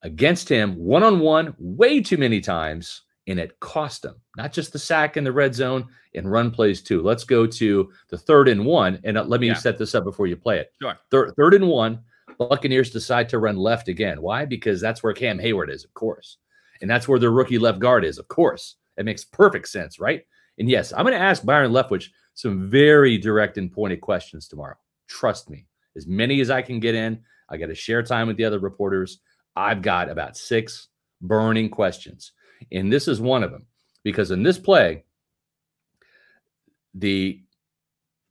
[0.02, 4.72] against him one on one way too many times, and it cost them not just
[4.72, 7.02] the sack in the red zone and run plays too.
[7.02, 9.54] Let's go to the third and one, and uh, let me yeah.
[9.54, 10.72] set this up before you play it.
[10.80, 10.96] Sure.
[11.10, 12.00] Third, third and one,
[12.38, 14.20] Buccaneers decide to run left again.
[14.20, 14.44] Why?
[14.44, 16.38] Because that's where Cam Heyward is, of course,
[16.80, 18.76] and that's where their rookie left guard is, of course.
[18.96, 20.24] It makes perfect sense, right?
[20.58, 24.76] And yes, I'm going to ask Byron Leftwich some very direct and pointed questions tomorrow.
[25.08, 25.66] Trust me,
[25.96, 27.20] as many as I can get in.
[27.48, 29.20] I got to share time with the other reporters.
[29.54, 30.88] I've got about six
[31.20, 32.32] burning questions.
[32.72, 33.66] And this is one of them
[34.02, 35.04] because in this play,
[36.94, 37.40] the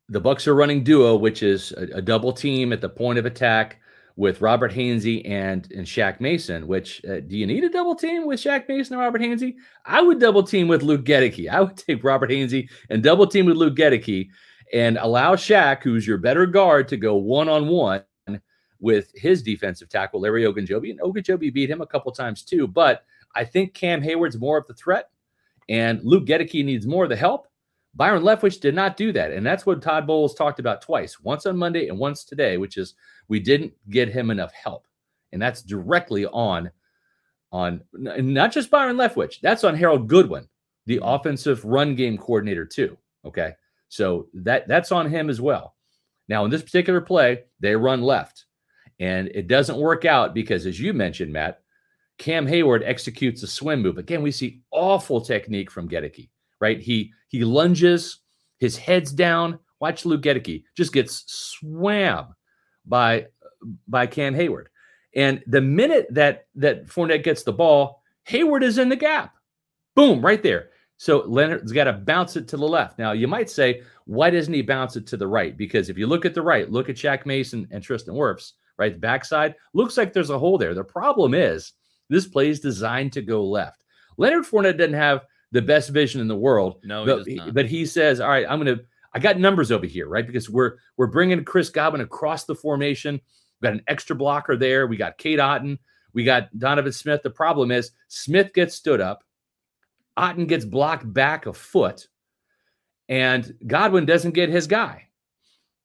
[0.09, 3.25] the Bucks are running duo, which is a, a double team at the point of
[3.25, 3.79] attack
[4.15, 6.67] with Robert Hainsey and and Shaq Mason.
[6.67, 9.55] Which uh, do you need a double team with Shaq Mason and Robert Hainsey?
[9.85, 11.49] I would double team with Luke Goedeke.
[11.49, 14.29] I would take Robert Hainsey and double team with Luke Goedeke
[14.73, 18.03] and allow Shaq, who's your better guard, to go one on one
[18.79, 20.91] with his defensive tackle, Larry Ogunjobi.
[20.91, 22.67] And Ogunjobi beat him a couple times too.
[22.67, 25.09] But I think Cam Heyward's more of the threat.
[25.67, 27.47] And Luke Goedeke needs more of the help.
[27.95, 29.31] Byron Leftwich did not do that.
[29.31, 32.77] And that's what Todd Bowles talked about twice, once on Monday and once today, which
[32.77, 32.93] is
[33.29, 34.85] we didn't get him enough help.
[35.31, 36.71] And that's directly on
[37.51, 40.47] on not just Byron Leftwich, that's on Harold Goodwin,
[40.87, 41.07] the mm-hmm.
[41.07, 42.97] offensive run game coordinator too.
[43.23, 43.53] Okay.
[43.87, 45.75] So that that's on him as well.
[46.27, 48.44] Now in this particular play, they run left.
[48.99, 51.61] And it doesn't work out because as you mentioned, Matt,
[52.17, 53.97] Cam Heyward executes a swim move.
[53.97, 56.29] Again, we see awful technique from Goedeke,
[56.61, 56.79] right?
[56.79, 58.19] He he lunges,
[58.57, 59.59] his head's down.
[59.81, 62.33] Watch Luke Goedeke just gets swam
[62.85, 63.27] by
[63.87, 64.67] by Cam Heyward.
[65.15, 69.35] And the minute that that Fournette gets the ball, Heyward is in the gap.
[69.95, 70.69] Boom, right there.
[70.97, 72.97] So Leonard's got to bounce it to the left.
[72.97, 75.57] Now you might say, why doesn't he bounce it to the right?
[75.57, 78.93] Because if you look at the right, look at Shaq Mason and Tristan Wirfs, right?
[78.93, 80.73] The backside looks like there's a hole there.
[80.73, 81.73] The problem is
[82.09, 83.83] this play is designed to go left.
[84.17, 86.79] Leonard Fournette doesn't have the best vision in the world.
[86.83, 88.81] No, but, he but he says, "All right, I'm to.
[89.13, 90.25] I got numbers over here, right?
[90.25, 93.19] Because we're we're bringing Chris Godwin across the formation.
[93.61, 94.87] We got an extra blocker there.
[94.87, 95.79] We got Cade Otton.
[96.13, 97.23] We got Donovan Smith.
[97.23, 99.23] The problem is Smith gets stood up.
[100.17, 102.07] Otton gets blocked back a foot,
[103.09, 105.09] and Godwin doesn't get his guy.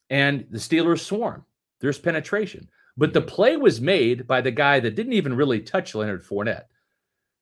[0.08, 1.44] And the Steelers swarm.
[1.80, 2.68] There's penetration.
[3.00, 6.64] But the play was made by the guy that didn't even really touch Leonard Fournette.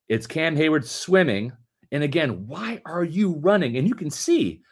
[0.07, 1.51] It's Cam Heyward swimming.
[1.91, 3.77] And again, why are you running?
[3.77, 4.63] And you can see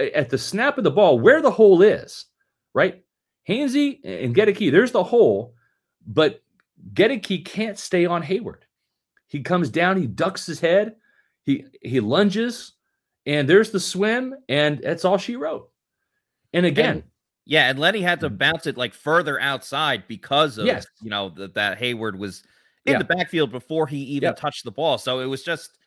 [0.00, 2.26] at the snap of the ball where the hole is,
[2.74, 3.04] right?
[3.48, 5.54] Hainsey and Goedeke, there's the hole,
[6.04, 6.42] but
[6.94, 8.62] Goedeke can't stay on Heyward.
[9.28, 10.96] He comes down, he ducks his head,
[11.44, 12.72] he he lunges,
[13.24, 15.70] and there's the swim, and that's all she wrote.
[16.52, 17.04] And again, and,
[17.46, 18.38] yeah, and Lenny had to mm.
[18.38, 20.86] bounce it like further outside because of yes.
[21.02, 22.42] you know that that Heyward was
[22.86, 22.98] in yeah.
[22.98, 24.36] the backfield before he even yep.
[24.36, 24.98] touched the ball.
[24.98, 25.78] So it was just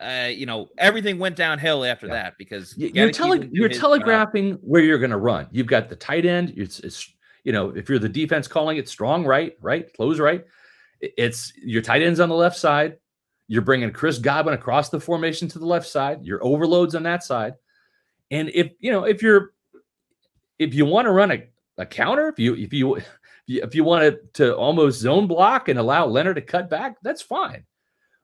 [0.00, 2.14] uh, you know, everything went downhill after yeah.
[2.14, 5.46] that because you're, tele- you're telegraphing where you're going to run.
[5.52, 6.54] You've got the tight end.
[6.56, 7.12] It's, it's,
[7.44, 10.44] you know, if you're the defense calling it strong right, right, close right,
[11.00, 12.96] it's your tight ends on the left side.
[13.46, 16.24] You're bringing Chris Godwin across the formation to the left side.
[16.24, 17.54] Your overloads on that side,
[18.30, 19.54] and if you know if you're
[20.60, 21.42] if you want to run a,
[21.78, 23.00] a counter, if you if you
[23.48, 27.22] if you want to, to almost zone block and allow Leonard to cut back, that's
[27.22, 27.64] fine.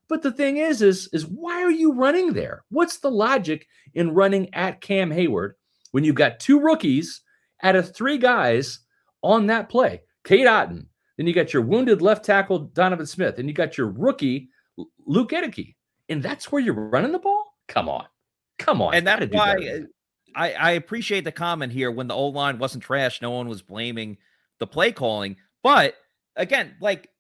[0.08, 2.62] But the thing is, is, is why are you running there?
[2.68, 5.54] What's the logic in running at Cam Heyward
[5.90, 7.22] when you've got two rookies
[7.64, 8.80] out of three guys
[9.22, 10.02] on that play?
[10.22, 13.88] Cade Otton, then you got your wounded left tackle Donovan Smith, and you got your
[13.88, 14.50] rookie
[15.06, 15.74] Luke Goedeke,
[16.08, 17.54] and that's where you're running the ball.
[17.66, 18.04] Come on,
[18.58, 19.56] come on, and that's why
[20.36, 21.90] I, I appreciate the comment here.
[21.90, 24.18] When the old line wasn't trash, no one was blaming
[24.58, 25.94] the play calling, but
[26.36, 27.10] again, like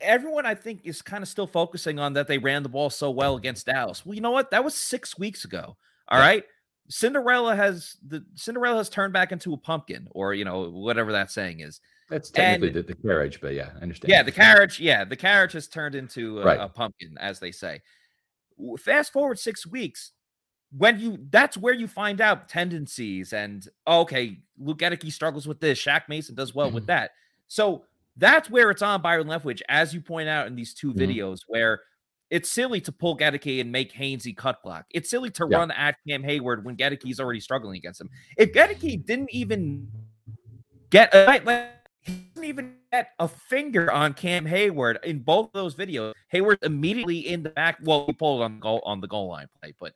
[0.00, 3.10] everyone I think is kind of still focusing on that they ran the ball so
[3.10, 4.04] well against Dallas.
[4.04, 4.50] Well, you know what?
[4.50, 5.76] That was six weeks ago.
[6.08, 6.26] All yeah.
[6.26, 6.44] right.
[6.88, 11.30] Cinderella has the Cinderella has turned back into a pumpkin, or you know, whatever that
[11.30, 11.80] saying is.
[12.08, 14.10] That's technically the, the, carriage, but yeah, I understand.
[14.10, 16.60] Yeah, the carriage, yeah, the carriage has turned into a, right.
[16.60, 17.82] a pumpkin, as they say.
[18.78, 20.12] Fast forward six weeks,
[20.76, 25.60] when you that's where you find out tendencies and oh, okay, Luke Goedeke struggles with
[25.60, 26.76] this, Shaq Mason does well mm-hmm.
[26.76, 27.12] with that.
[27.46, 27.84] So
[28.16, 30.98] that's where it's on Byron Leftwich, as you point out in these 2 mm-hmm.
[30.98, 31.80] videos, where
[32.30, 34.86] it's silly to pull Goedeke and make Hainsey cut block.
[34.90, 35.58] It's silly to yeah.
[35.58, 38.10] run at Cam Heyward when Goedeke's already struggling against him.
[38.36, 39.88] If Goedeke didn't even
[40.90, 46.14] get a, he didn't even get a finger on Cam Heyward in both those videos,
[46.32, 47.78] Heyward immediately in the back.
[47.82, 49.92] Well, he pulled on the goal on the goal line play, but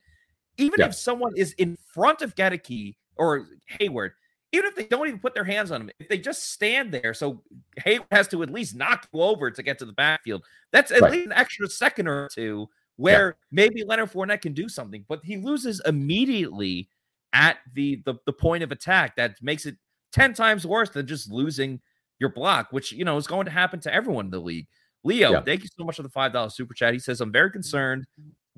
[0.60, 0.86] even yeah.
[0.86, 3.46] if someone is in front of Goedeke or
[3.78, 4.10] Heyward,
[4.52, 7.14] even if they don't even put their hands on him, if they just stand there,
[7.14, 7.42] so
[7.80, 11.00] Heyward has to at least knock you over to get to the backfield, that's at
[11.00, 11.12] right.
[11.12, 13.46] least an extra second or two where yeah.
[13.52, 16.88] maybe Leonard Fournette can do something, but he loses immediately
[17.32, 19.76] at the, the the point of attack that makes it
[20.12, 21.80] 10 times worse than just losing
[22.18, 24.66] your block, which you know is going to happen to everyone in the league.
[25.02, 25.40] Leo, yeah.
[25.40, 26.92] thank you so much for the five dollar super chat.
[26.92, 28.04] He says, I'm very concerned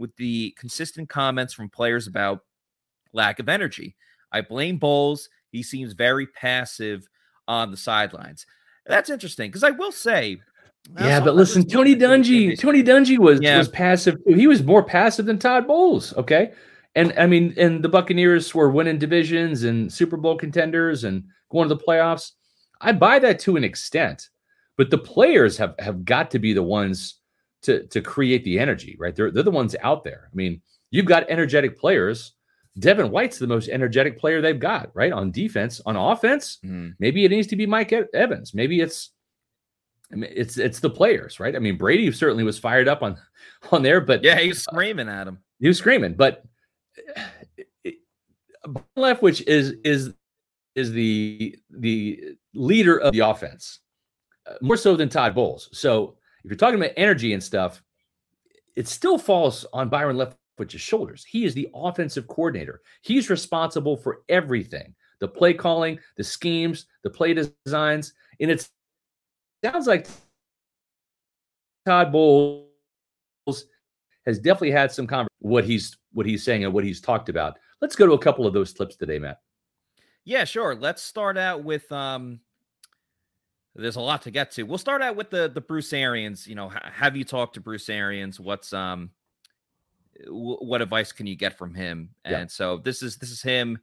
[0.03, 2.41] with the consistent comments from players about
[3.15, 3.97] lack of energy.
[4.33, 7.07] I blame Bowles he seems very passive
[7.47, 8.47] on the sidelines.
[8.87, 10.41] That's interesting because I will say.
[10.99, 13.59] Yeah, but listen, Tony Dungy, Tony Dungy was yeah.
[13.59, 14.35] was passive too.
[14.35, 16.13] He was more passive than Todd Bowles.
[16.15, 16.53] Okay,
[16.97, 21.69] and I mean, and the Buccaneers were winning divisions and Super Bowl contenders and going
[21.69, 22.33] to the playoffs.
[22.81, 24.29] I buy that to an extent,
[24.77, 27.21] but the players have have got to be the ones
[27.63, 29.15] to to create the energy, right?
[29.15, 30.29] They're they're the ones out there.
[30.33, 32.35] I mean, you've got energetic players
[32.79, 35.13] Devin White's the most energetic player they've got, right?
[35.13, 36.95] On defense, on offense, mm.
[36.99, 38.55] maybe it needs to be Mike Evans.
[38.55, 39.11] Maybe it's
[40.11, 41.55] it's it's the players, right?
[41.55, 43.19] I mean, Brady certainly was fired up on
[43.73, 45.39] on there, but yeah, he's screaming at him.
[45.61, 46.45] he was screaming, but
[48.97, 50.15] Leftwich is is
[50.75, 53.81] is the the leader of the offense
[54.47, 55.69] uh, more so than Todd Bowles.
[55.73, 57.83] So if you're talking about energy and stuff,
[58.77, 61.25] it still falls on Byron Leftwich's shoulders.
[61.25, 62.83] He is the offensive coordinator.
[63.03, 68.69] He's responsible for everything: the play calling, the schemes, the play designs, and it
[69.65, 70.07] sounds like
[71.87, 72.67] Todd Bowles
[74.27, 77.59] has definitely had some conversation what he's what he's saying and what he's talked about.
[77.81, 79.41] Let's go to a couple of those clips today, Matt.
[80.25, 80.75] Yeah, sure.
[80.75, 82.41] Let's start out with um
[83.75, 84.65] there's a lot to get to.
[84.65, 86.47] We'll start out with the the Bruce Arians.
[86.47, 88.39] You know, have you talked to Bruce Arians?
[88.39, 89.11] What's um
[90.25, 92.11] w- what advice can you get from him?
[92.25, 92.47] And yeah.
[92.49, 93.79] so this is this is him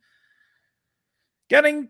[1.49, 1.89] getting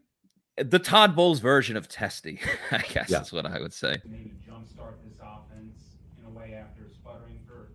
[0.57, 2.39] the Todd Bowles version of testy.
[2.71, 3.17] I guess yeah.
[3.17, 3.97] that's what I would say.
[4.05, 7.71] Maybe jumpstart this offense in a way after sputtering for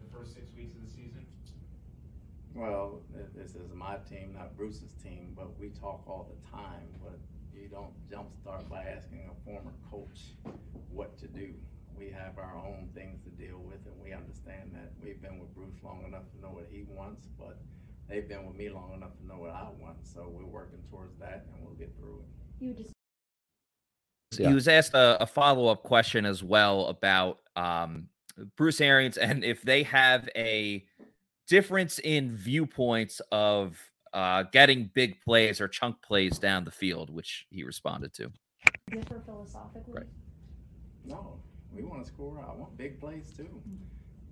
[0.00, 1.26] the first six weeks of the season.
[2.54, 3.00] Well,
[3.34, 6.86] this is my team, not Bruce's team, but we talk all the time.
[7.02, 7.18] But
[7.54, 10.34] you don't jumpstart by asking a former coach
[10.90, 11.54] what to do.
[11.96, 15.54] We have our own things to deal with, and we understand that we've been with
[15.54, 17.58] Bruce long enough to know what he wants, but
[18.08, 19.98] they've been with me long enough to know what I want.
[20.02, 22.64] So we're working towards that, and we'll get through it.
[22.64, 22.92] You just
[24.38, 24.48] yeah.
[24.48, 28.08] He was asked a, a follow up question as well about um,
[28.56, 30.84] Bruce Arians and if they have a
[31.46, 33.78] difference in viewpoints of
[34.14, 38.30] uh, getting big plays or chunk plays down the field, which he responded to.
[38.90, 39.92] Differ philosophically?
[39.92, 40.06] Right.
[41.04, 41.38] No,
[41.72, 42.38] we want to score.
[42.38, 43.84] I want big plays too, mm-hmm.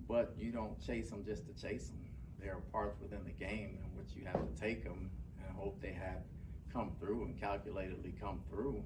[0.07, 1.99] but you don't chase them just to chase them.
[2.39, 5.79] There are parts within the game in which you have to take them and hope
[5.81, 6.23] they have
[6.71, 8.83] come through and calculatedly come through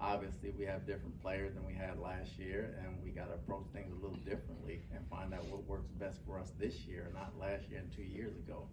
[0.00, 3.66] obviously we have different players than we had last year, and we got to approach
[3.72, 7.32] things a little differently and find out what works best for us this year, not
[7.38, 8.68] last year and two years ago.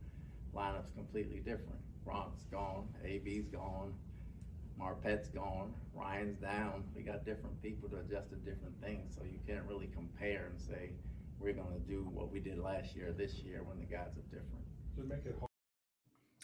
[0.55, 1.79] Lineup's completely different.
[2.05, 3.93] Gronk's gone, AB's gone,
[4.77, 6.83] Marpet's gone, Ryan's down.
[6.95, 10.59] We got different people to adjust to different things, so you can't really compare and
[10.59, 10.91] say
[11.39, 14.29] we're going to do what we did last year this year when the guys are
[14.29, 14.65] different.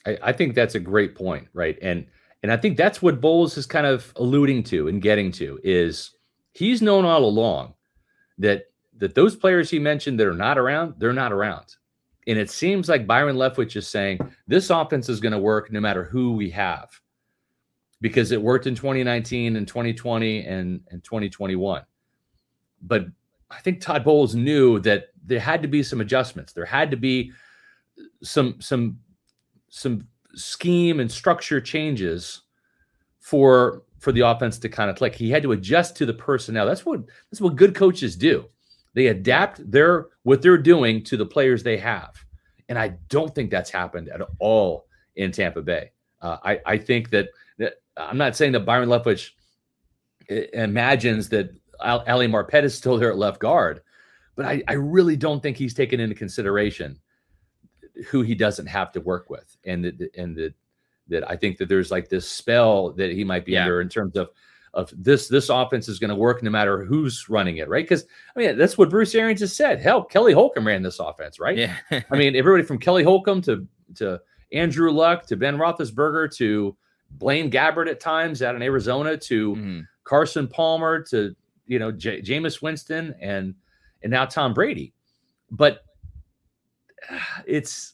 [0.05, 1.77] I, I think that's a great point, right?
[1.81, 2.05] And
[2.43, 6.11] and I think that's what Bowles is kind of alluding to and getting to is
[6.53, 7.75] he's known all along
[8.39, 8.65] that
[8.97, 11.75] that those players he mentioned that are not around, they're not around.
[12.27, 15.79] And it seems like Byron Leftwich is saying this offense is going to work no
[15.79, 16.89] matter who we have
[17.99, 21.83] because it worked in 2019 and 2020 and, and 2021.
[22.83, 23.05] But
[23.49, 26.53] I think Todd Bowles knew that there had to be some adjustments.
[26.53, 27.31] There had to be
[28.23, 28.99] some some
[29.69, 32.41] some scheme and structure changes
[33.19, 35.13] for for the offense to kind of click.
[35.13, 36.65] He had to adjust to the personnel.
[36.65, 38.45] That's what that's what good coaches do.
[38.93, 42.13] They adapt their what they're doing to the players they have,
[42.69, 45.91] and I don't think that's happened at all in Tampa Bay.
[46.21, 49.31] Uh, I I think that, that I'm not saying that Byron Leftwich
[50.53, 53.81] imagines that Ali Marpet is still there at left guard,
[54.35, 56.99] but I, I really don't think he's taken into consideration
[58.07, 60.53] who he doesn't have to work with, and that and that
[61.07, 63.63] that I think that there's like this spell that he might be yeah.
[63.63, 64.29] under in terms of
[64.73, 67.83] of this this offense is going to work no matter who's running it, right?
[67.83, 68.05] Because
[68.35, 69.81] I mean that's what Bruce Arians has said.
[69.81, 71.57] Hell, Kelly Holcomb ran this offense, right?
[71.57, 71.75] Yeah.
[71.91, 74.21] I mean everybody from Kelly Holcomb to to
[74.53, 76.75] Andrew Luck to Ben Roethlisberger to
[77.11, 79.79] Blaine Gabbert at times out in Arizona to mm-hmm.
[80.05, 81.35] Carson Palmer to
[81.67, 83.53] you know J- Jameis Winston and
[84.03, 84.93] and now Tom Brady,
[85.49, 85.83] but
[87.45, 87.93] it's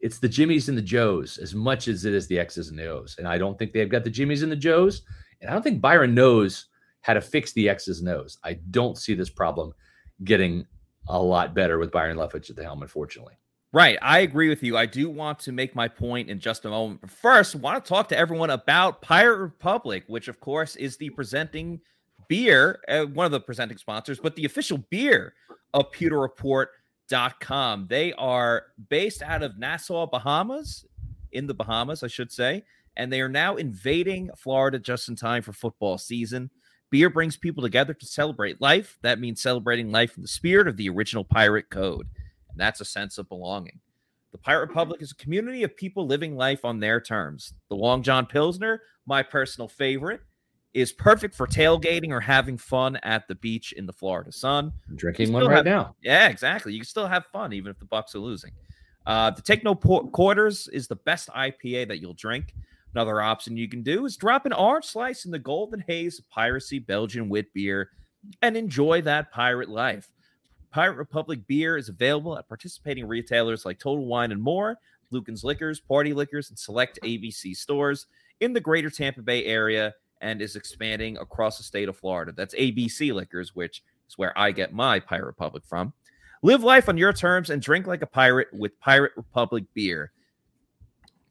[0.00, 2.88] it's the Jimmies and the Joes as much as it is the X's and the
[2.88, 3.14] O's.
[3.18, 5.02] And I don't think they've got the Jimmies and the Joes.
[5.42, 6.66] And I don't think Byron knows
[7.02, 8.38] how to fix the X's O's.
[8.42, 9.74] I don't see this problem
[10.24, 10.66] getting
[11.08, 13.34] a lot better with Byron Leftwich at the helm, unfortunately.
[13.72, 13.98] Right.
[14.00, 14.76] I agree with you.
[14.76, 17.00] I do want to make my point in just a moment.
[17.00, 20.96] But first, I want to talk to everyone about Pirate Republic, which, of course, is
[20.96, 21.80] the presenting
[22.28, 25.34] beer, uh, one of the presenting sponsors, but the official beer
[25.74, 26.70] of Pewter Report
[27.40, 27.86] Com.
[27.88, 30.86] They are based out of Nassau, Bahamas,
[31.32, 32.64] in the Bahamas, I should say,
[32.96, 36.50] and they are now invading Florida just in time for football season.
[36.90, 38.98] Beer brings people together to celebrate life.
[39.02, 42.06] That means celebrating life in the spirit of the original pirate code,
[42.50, 43.80] and that's a sense of belonging.
[44.32, 47.52] The Pirate Republic is a community of people living life on their terms.
[47.68, 50.22] The Long John Pilsner, my personal favorite,
[50.72, 54.72] is perfect for tailgating or having fun at the beach in the Florida sun.
[54.88, 55.96] I'm drinking one right have, now.
[56.02, 56.72] Yeah, exactly.
[56.72, 58.52] You can still have fun even if the Bucks are losing.
[59.04, 62.54] Uh, the Take No Quarters is the best IPA that you'll drink.
[62.94, 66.28] Another option you can do is drop an orange slice in the golden haze of
[66.28, 67.90] piracy Belgian wit beer
[68.42, 70.08] and enjoy that pirate life.
[70.70, 74.78] Pirate Republic beer is available at participating retailers like Total Wine and More,
[75.10, 78.06] Lucan's Liquors, Party Liquors, and select ABC stores
[78.40, 82.32] in the greater Tampa Bay area and is expanding across the state of Florida.
[82.32, 85.92] That's ABC Liquors, which is where I get my Pirate Republic from.
[86.42, 90.12] Live life on your terms and drink like a pirate with Pirate Republic beer.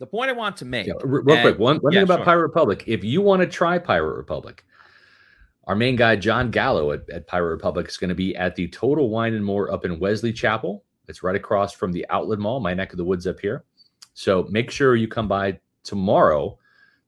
[0.02, 2.18] The point I want to make, yeah, real and, quick, one, one yeah, thing about
[2.18, 2.26] sure.
[2.26, 2.84] Pirate Republic.
[2.88, 4.66] If you want to try Pirate Republic,
[5.66, 8.68] our main guy John Gallo at, at Pirate Republic is going to be at the
[8.70, 10.84] Total Wine and More up in Wesley Chapel.
[11.08, 13.64] It's right across from the Outlet Mall, my neck of the woods up here.
[14.16, 16.58] So make sure you come by tomorrow,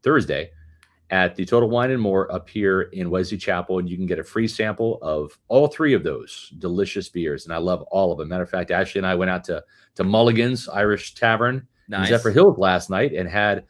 [0.03, 0.51] Thursday,
[1.09, 4.19] at the Total Wine and More up here in Wesley Chapel, and you can get
[4.19, 7.45] a free sample of all three of those delicious beers.
[7.45, 8.27] And I love all of them.
[8.27, 9.63] Matter of fact, Ashley and I went out to
[9.95, 12.09] to Mulligan's Irish Tavern nice.
[12.09, 13.65] in Zephyrhills last night and had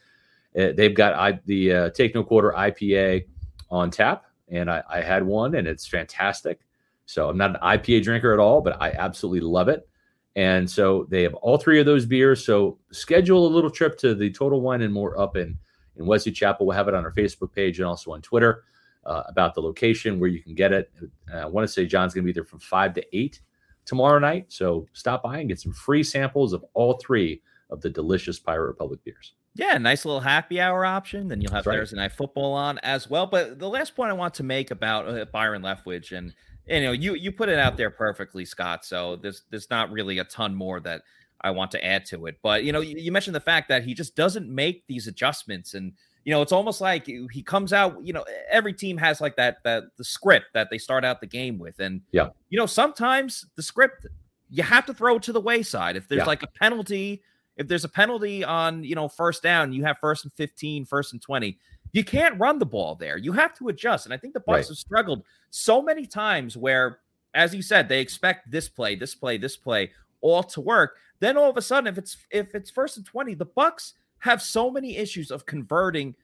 [0.57, 3.25] uh, they've got I, the uh, Take No Quarter IPA
[3.69, 6.59] on tap, and I, I had one, and it's fantastic.
[7.05, 9.87] So I'm not an IPA drinker at all, but I absolutely love it.
[10.35, 12.45] And so they have all three of those beers.
[12.45, 15.57] So schedule a little trip to the Total Wine and More up in
[15.95, 16.65] in Wesley Chapel.
[16.65, 18.63] We'll have it on our Facebook page and also on Twitter
[19.05, 20.91] uh, about the location where you can get it.
[21.33, 23.41] I want to say John's going to be there from five to eight
[23.85, 24.45] tomorrow night.
[24.47, 27.41] So stop by and get some free samples of all three
[27.73, 29.33] of the delicious Pirate Republic beers.
[29.55, 31.27] Yeah, nice little happy hour option.
[31.27, 32.03] Then you'll have That's Thursday right.
[32.03, 33.25] night football on as well.
[33.25, 36.33] But the last point I want to make about uh, Byron Leftwich and
[36.67, 38.85] you know you you put it out there perfectly, Scott.
[38.85, 41.01] So there's there's not really a ton more that
[41.41, 42.37] I want to add to it.
[42.41, 45.73] But you know, you, you, mentioned the fact that he just doesn't make these adjustments,
[45.73, 45.93] and
[46.23, 47.97] you know, it's almost like he comes out.
[48.01, 51.27] You know, every team has like that that the script that they start out the
[51.27, 54.07] game with, and yeah, you know, sometimes the script
[54.49, 56.25] you have to throw it to the wayside if there's yeah.
[56.25, 57.23] like a penalty.
[57.57, 61.13] If there's a penalty on you know first down, you have first and 15, first
[61.13, 61.57] and 20.
[61.91, 63.17] You can't run the ball there.
[63.17, 64.05] You have to adjust.
[64.05, 64.67] And I think the Bucks right.
[64.69, 66.99] have struggled so many times where,
[67.35, 69.91] as you said, they expect this play, this play, this play
[70.21, 70.95] all to work.
[71.19, 74.41] Then all of a sudden, if it's if it's first and 20, the Bucks have
[74.41, 76.15] so many issues of converting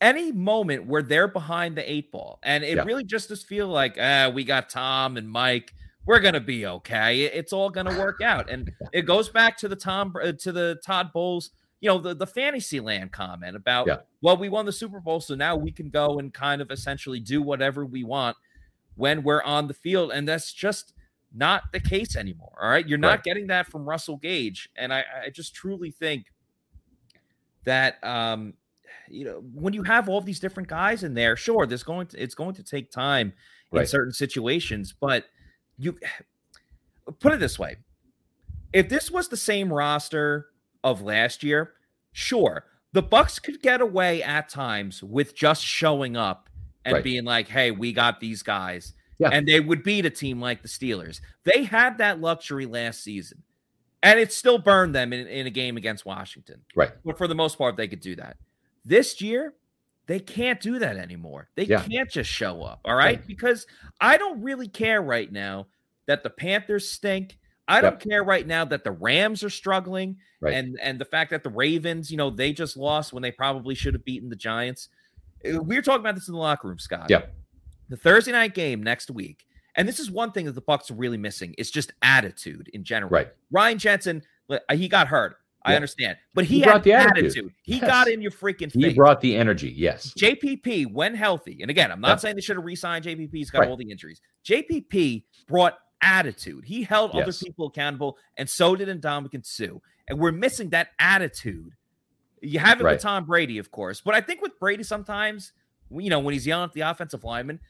[0.00, 2.40] any moment where they're behind the eight ball.
[2.42, 2.82] And it yeah.
[2.82, 5.72] really just does feel like ah, we got Tom and Mike.
[6.06, 7.22] We're gonna be okay.
[7.24, 8.50] It's all gonna work out.
[8.50, 11.50] And it goes back to the Tom uh, to the Todd Bowles,
[11.80, 13.98] you know, the, the fantasy land comment about yeah.
[14.20, 17.20] well, we won the Super Bowl, so now we can go and kind of essentially
[17.20, 18.36] do whatever we want
[18.96, 20.12] when we're on the field.
[20.12, 20.92] And that's just
[21.34, 22.58] not the case anymore.
[22.60, 22.86] All right.
[22.86, 23.22] You're not right.
[23.22, 24.68] getting that from Russell Gage.
[24.76, 26.26] And I, I just truly think
[27.64, 28.54] that um,
[29.08, 32.22] you know, when you have all these different guys in there, sure, there's going to
[32.22, 33.32] it's going to take time
[33.70, 33.82] right.
[33.82, 35.26] in certain situations, but
[35.82, 35.98] you
[37.18, 37.76] put it this way.
[38.72, 40.46] If this was the same roster
[40.82, 41.72] of last year,
[42.12, 46.48] sure, the Bucks could get away at times with just showing up
[46.84, 47.04] and right.
[47.04, 49.28] being like, "Hey, we got these guys." Yeah.
[49.30, 51.20] And they would beat a team like the Steelers.
[51.44, 53.42] They had that luxury last season.
[54.02, 56.62] And it still burned them in, in a game against Washington.
[56.74, 56.90] Right.
[57.04, 58.36] But for the most part, they could do that.
[58.84, 59.54] This year,
[60.06, 61.48] they can't do that anymore.
[61.54, 61.82] They yeah.
[61.82, 62.80] can't just show up.
[62.84, 63.18] All right?
[63.18, 63.26] right?
[63.26, 63.66] Because
[64.00, 65.68] I don't really care right now
[66.06, 67.38] that the Panthers stink.
[67.68, 70.52] I don't care right now that the Rams are struggling right.
[70.52, 73.74] and and the fact that the Ravens, you know, they just lost when they probably
[73.74, 74.88] should have beaten the Giants.
[75.46, 77.06] Uh, we were talking about this in the locker room, Scott.
[77.08, 77.22] Yeah
[77.92, 79.44] the Thursday night game next week,
[79.76, 82.84] and this is one thing that the Bucks are really missing, is just attitude in
[82.84, 83.10] general.
[83.10, 83.28] Right.
[83.50, 84.22] Ryan Jensen,
[84.72, 85.36] he got hurt.
[85.64, 87.24] I understand, but he, he brought the attitude.
[87.24, 87.52] attitude.
[87.62, 87.86] He yes.
[87.86, 88.84] got in your freaking face.
[88.84, 89.70] He brought the energy.
[89.70, 90.12] Yes.
[90.18, 93.30] JPP, when healthy, and again, I'm not saying they should have re-signed JPP.
[93.32, 93.68] He's got right.
[93.68, 94.20] all the injuries.
[94.44, 96.64] JPP brought attitude.
[96.64, 97.22] He held yes.
[97.22, 99.78] other people accountable, and so did Ndamukong Suh.
[100.08, 101.72] And we're missing that attitude.
[102.40, 102.92] You have it right.
[102.92, 105.52] with Tom Brady, of course, but I think with Brady sometimes,
[105.90, 107.60] you know, when he's yelling at the offensive lineman,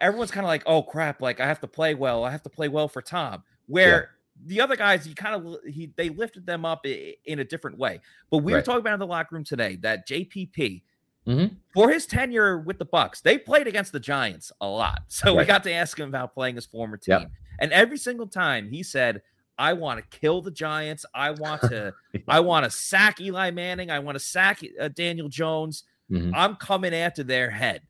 [0.00, 2.24] everyone's kind of like, oh crap, like I have to play well.
[2.24, 3.44] I have to play well for Tom.
[3.66, 4.10] Where.
[4.44, 8.00] The other guys, you kind of he they lifted them up in a different way.
[8.30, 8.58] But we right.
[8.58, 10.82] were talking about in the locker room today that JPP
[11.26, 11.54] mm-hmm.
[11.74, 15.02] for his tenure with the Bucks, they played against the Giants a lot.
[15.08, 15.38] So right.
[15.38, 17.20] we got to ask him about playing his former team.
[17.20, 17.30] Yep.
[17.60, 19.22] And every single time he said,
[19.58, 21.04] I want to kill the Giants.
[21.14, 21.92] I want to
[22.28, 23.90] I want to sack Eli Manning.
[23.90, 25.84] I want to sack uh, Daniel Jones.
[26.10, 26.34] Mm-hmm.
[26.34, 27.82] I'm coming after their head.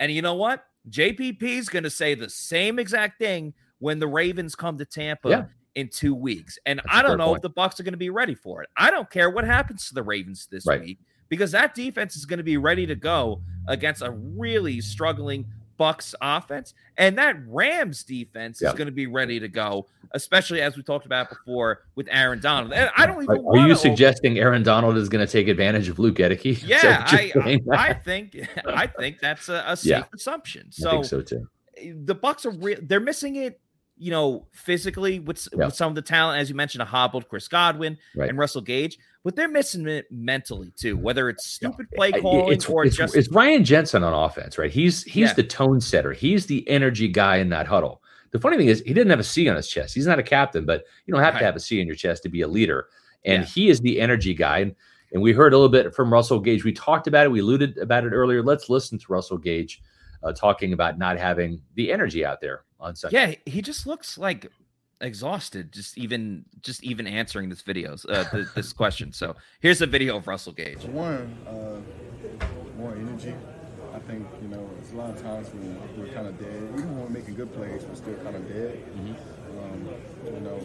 [0.00, 0.64] And you know what?
[0.90, 5.28] JPP is going to say the same exact thing when the Ravens come to Tampa
[5.28, 5.44] yeah.
[5.74, 6.58] In two weeks.
[6.66, 7.38] And That's I don't know point.
[7.38, 8.68] if the Bucks are going to be ready for it.
[8.76, 10.80] I don't care what happens to the Ravens this right.
[10.80, 10.98] week
[11.28, 15.46] because that defense is going to be ready to go against a really struggling
[15.78, 20.76] Bucks offense, and that Rams defense is going to be ready to go, especially as
[20.76, 22.72] we talked about before with Aaron Donald.
[22.72, 23.44] And I don't even.
[23.44, 26.62] Are, you suggesting Aaron Donald is going to take advantage of Luke Goedeke?
[26.66, 30.70] Yeah, I, I, I, think I think that's a, a safe yeah, assumption.
[30.70, 31.48] So, so too.
[31.78, 33.58] Eh, the Bucks are re- they're missing it
[33.96, 37.46] you know, physically with, with some of the talent, as you mentioned, a hobbled Chris
[37.46, 38.28] Godwin right.
[38.28, 40.96] and Russell Gage, but they're missing it mentally too.
[40.96, 44.70] Whether it's stupid play calling it's, or it's, just it's Ryan Jensen on offense, right?
[44.70, 45.34] He's he's yeah.
[45.34, 46.12] the tone setter.
[46.12, 48.02] He's the energy guy in that huddle.
[48.32, 49.94] The funny thing is, he didn't have a C on his chest.
[49.94, 51.40] He's not a captain, but you don't have right.
[51.40, 52.88] to have a C in your chest to be a leader.
[53.24, 53.48] And yeah.
[53.48, 54.58] he is the energy guy.
[54.58, 54.74] And,
[55.12, 56.64] and we heard a little bit from Russell Gage.
[56.64, 57.30] We talked about it.
[57.30, 58.42] We alluded about it earlier.
[58.42, 59.82] Let's listen to Russell Gage
[60.22, 63.40] uh, talking about not having the energy out there on Sunday.
[63.46, 64.50] Yeah, he just looks like
[65.00, 69.12] exhausted just even just even answering this videos uh, th- this question.
[69.12, 70.84] So here's a video of Russell Gage.
[70.84, 71.80] One, uh,
[72.78, 73.34] more energy.
[73.94, 76.70] I think you know it's a lot of times when we're kind of dead.
[76.74, 78.82] Even when we're making good plays, we're still kind of dead.
[78.96, 79.58] Mm-hmm.
[79.58, 79.88] Um,
[80.24, 80.60] you know,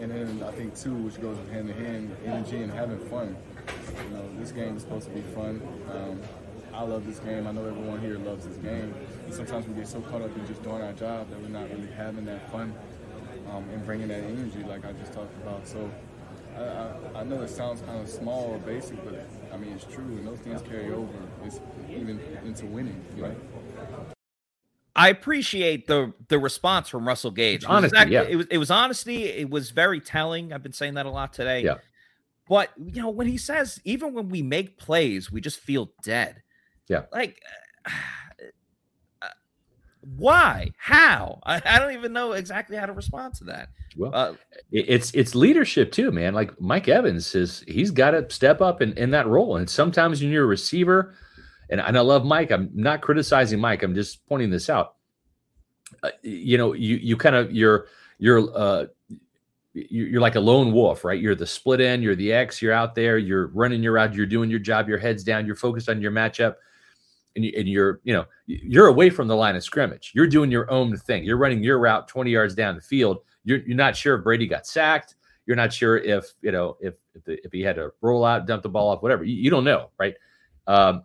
[0.00, 3.36] and then I think too, which goes hand in hand, energy and having fun.
[4.04, 5.62] You know, this game is supposed to be fun.
[5.90, 6.20] Um,
[6.78, 7.48] I love this game.
[7.48, 8.94] I know everyone here loves this game.
[9.24, 11.68] And sometimes we get so caught up in just doing our job that we're not
[11.70, 12.72] really having that fun
[13.50, 15.66] um, and bringing that energy, like I just talked about.
[15.66, 15.90] So
[16.56, 19.86] I, I, I, know it sounds kind of small or basic, but I mean it's
[19.86, 21.12] true, and those things carry over.
[21.44, 21.60] It's
[21.90, 23.36] even into winning, right?
[24.94, 27.64] I appreciate the the response from Russell Gage.
[27.64, 28.22] Honesty, exactly, yeah.
[28.22, 29.24] It was it was honesty.
[29.24, 30.52] It was very telling.
[30.52, 31.64] I've been saying that a lot today.
[31.64, 31.78] Yeah.
[32.48, 36.42] But you know when he says even when we make plays, we just feel dead.
[36.88, 37.02] Yeah.
[37.12, 37.40] Like.
[39.20, 39.28] Uh,
[40.16, 40.72] why?
[40.78, 41.40] How?
[41.44, 43.70] I, I, don't even know exactly how to respond to that.
[43.96, 44.34] Well, uh,
[44.70, 46.34] it's it's leadership too, man.
[46.34, 49.56] Like Mike Evans says, he's got to step up in, in that role.
[49.56, 51.14] And sometimes when you're a receiver,
[51.70, 53.82] and, and I love Mike, I'm not criticizing Mike.
[53.82, 54.94] I'm just pointing this out.
[56.02, 57.86] Uh, you know, you you kind of you're
[58.18, 58.86] you're uh
[59.72, 61.20] you're like a lone wolf, right?
[61.20, 64.26] You're the split end, you're the X, you're out there, you're running your route, you're
[64.26, 66.56] doing your job, your head's down, you're focused on your matchup
[67.38, 70.12] and, you, you're you know you're away from the line of scrimmage.
[70.14, 71.24] You're doing your own thing.
[71.24, 73.18] You're running your route 20 yards down the field.
[73.44, 75.14] You're, you're not sure if Brady got sacked.
[75.46, 78.46] You're not sure if you know if if, the, if he had to roll out,
[78.46, 79.24] dump the ball off, whatever.
[79.24, 80.14] You, you don't know, right?
[80.66, 81.04] Um,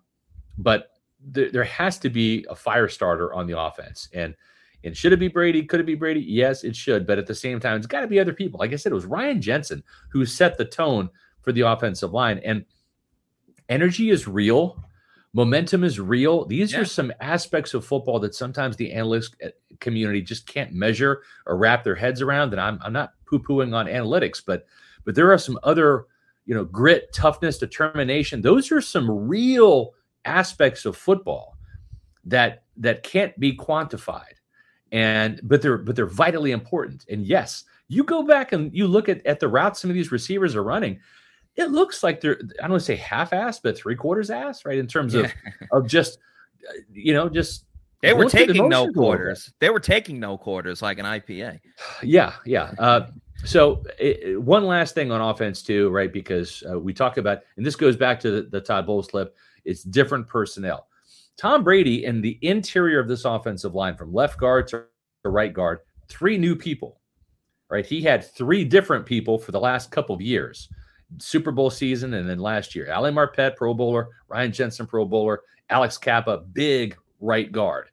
[0.58, 0.90] but
[1.34, 4.36] th- there has to be a fire starter on the offense, and
[4.84, 5.64] and should it be Brady?
[5.64, 6.20] Could it be Brady?
[6.20, 7.08] Yes, it should.
[7.08, 8.60] But at the same time, it's got to be other people.
[8.60, 11.10] Like I said, it was Ryan Jensen who set the tone
[11.42, 12.66] for the offensive line, and
[13.70, 14.84] energy is real
[15.34, 16.46] momentum is real.
[16.46, 16.80] These yeah.
[16.80, 21.58] are some aspects of football that sometimes the analyst uh, community just can't measure or
[21.58, 22.54] wrap their heads around.
[22.54, 24.66] And I'm, I'm not poo pooing on analytics, but
[25.06, 26.06] but there are some other,
[26.46, 28.42] you know, grit, toughness, determination.
[28.42, 31.58] Those are some real aspects of football
[32.26, 34.36] that that can't be quantified.
[34.92, 37.06] And but they're but they're vitally important.
[37.10, 40.12] And yes, you go back and you look at, at the routes some of these
[40.12, 41.00] receivers are running
[41.56, 44.66] it looks like they're I don't want to say half ass, but three quarters ass,
[44.66, 44.78] right?
[44.78, 45.32] In terms of
[45.72, 46.18] of just
[46.92, 47.66] you know, just
[48.02, 49.54] they were taking no quarters.
[49.60, 51.60] They were taking no quarters like an IPA.
[52.04, 52.74] Yeah, yeah.
[52.78, 53.08] Uh,
[53.46, 56.12] so it, one last thing on offense too, right?
[56.12, 59.36] Because uh, we talk about, and this goes back to the, the Todd Bowles clip.
[59.64, 60.88] It's different personnel.
[61.38, 64.86] Tom Brady and the interior of this offensive line, from left guard to
[65.24, 65.80] right guard,
[66.10, 67.00] three new people.
[67.70, 70.70] Right, he had three different people for the last couple of years.
[71.20, 72.92] Super Bowl season and then last year.
[72.92, 77.90] Ali Marpet, Pro Bowler, Ryan Jensen, Pro Bowler, Alex Cappa, big right guard.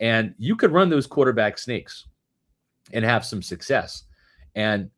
[0.00, 2.06] And you could run those quarterback sneaks
[2.92, 4.04] and have some success.
[4.54, 4.90] And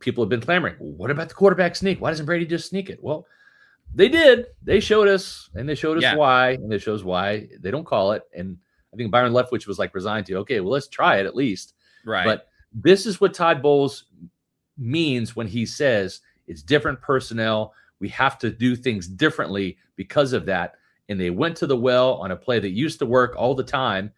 [0.00, 2.00] people have been clamoring, well, what about the quarterback sneak?
[2.00, 3.02] Why doesn't Brady just sneak it?
[3.02, 3.26] Well,
[3.94, 4.46] they did.
[4.62, 6.16] They showed us, and they showed us yeah.
[6.16, 8.22] why, and they shows why they don't call it.
[8.36, 8.56] And
[8.92, 11.74] I think Byron Leftwich was like resigned to, okay, well, let's try it at least.
[12.04, 12.24] Right.
[12.24, 14.06] But this is what Todd Bowles
[14.76, 17.74] means when he says it's different personnel.
[18.00, 20.74] We have to do things differently because of that.
[21.08, 23.62] And they went to the well on a play that used to work all the
[23.64, 24.10] time,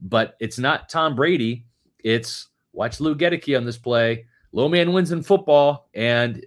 [0.00, 1.64] but it's not Tom Brady.
[2.04, 4.26] It's watch Luke Goedeke on this play.
[4.52, 6.44] Low man wins in football, and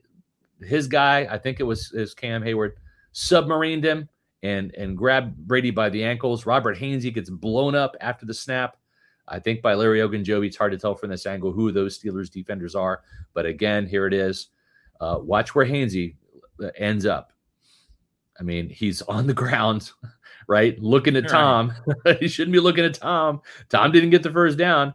[0.61, 2.73] his guy, I think it was his Cam Heyward,
[3.13, 4.09] submarined him
[4.43, 6.45] and and grabbed Brady by the ankles.
[6.45, 8.77] Robert Hainsey gets blown up after the snap.
[9.27, 10.47] I think by Larry Ogunjobi.
[10.47, 13.01] It's hard to tell from this angle who those Steelers defenders are,
[13.33, 14.47] but again, here it is.
[15.01, 16.15] Uh, watch where Hainsey
[16.63, 17.33] uh, ends up.
[18.39, 19.91] I mean, he's on the ground,
[20.47, 20.79] right?
[20.79, 21.73] Looking at Tom.
[22.19, 23.41] he shouldn't be looking at Tom.
[23.67, 24.93] Tom didn't get the first down,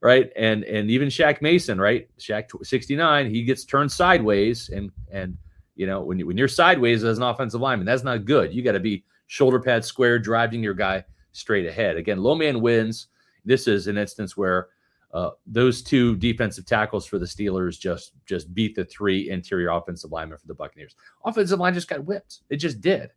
[0.00, 0.32] right?
[0.36, 2.08] And and even Shaq Mason, right?
[2.18, 4.68] Shaq 69, he gets turned sideways.
[4.68, 5.36] And and
[5.74, 8.52] you know, when, you, when you're sideways as an offensive lineman, that's not good.
[8.52, 11.96] You got to be shoulder pad square, driving your guy straight ahead.
[11.96, 13.08] Again, low man wins.
[13.44, 14.68] This is an instance where
[15.12, 20.12] uh, those two defensive tackles for the Steelers just just beat the three interior offensive
[20.12, 20.96] linemen for the Buccaneers.
[21.24, 22.40] Offensive line just got whipped.
[22.50, 23.10] It just did.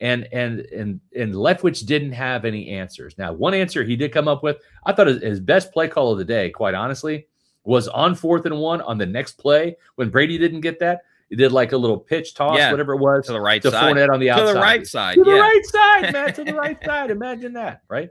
[0.00, 3.16] and and and and Leftwich didn't have any answers.
[3.16, 6.18] Now, one answer he did come up with, I thought his best play call of
[6.18, 7.26] the day, quite honestly,
[7.64, 11.02] was on fourth and one on the next play when Brady didn't get that.
[11.30, 13.70] He did like a little pitch toss, yeah, whatever it was, to the right to
[13.70, 15.34] side, Fournette on the outside, to the right side, to yeah.
[15.34, 17.10] the right side, man, to the right side.
[17.10, 18.10] Imagine that, right?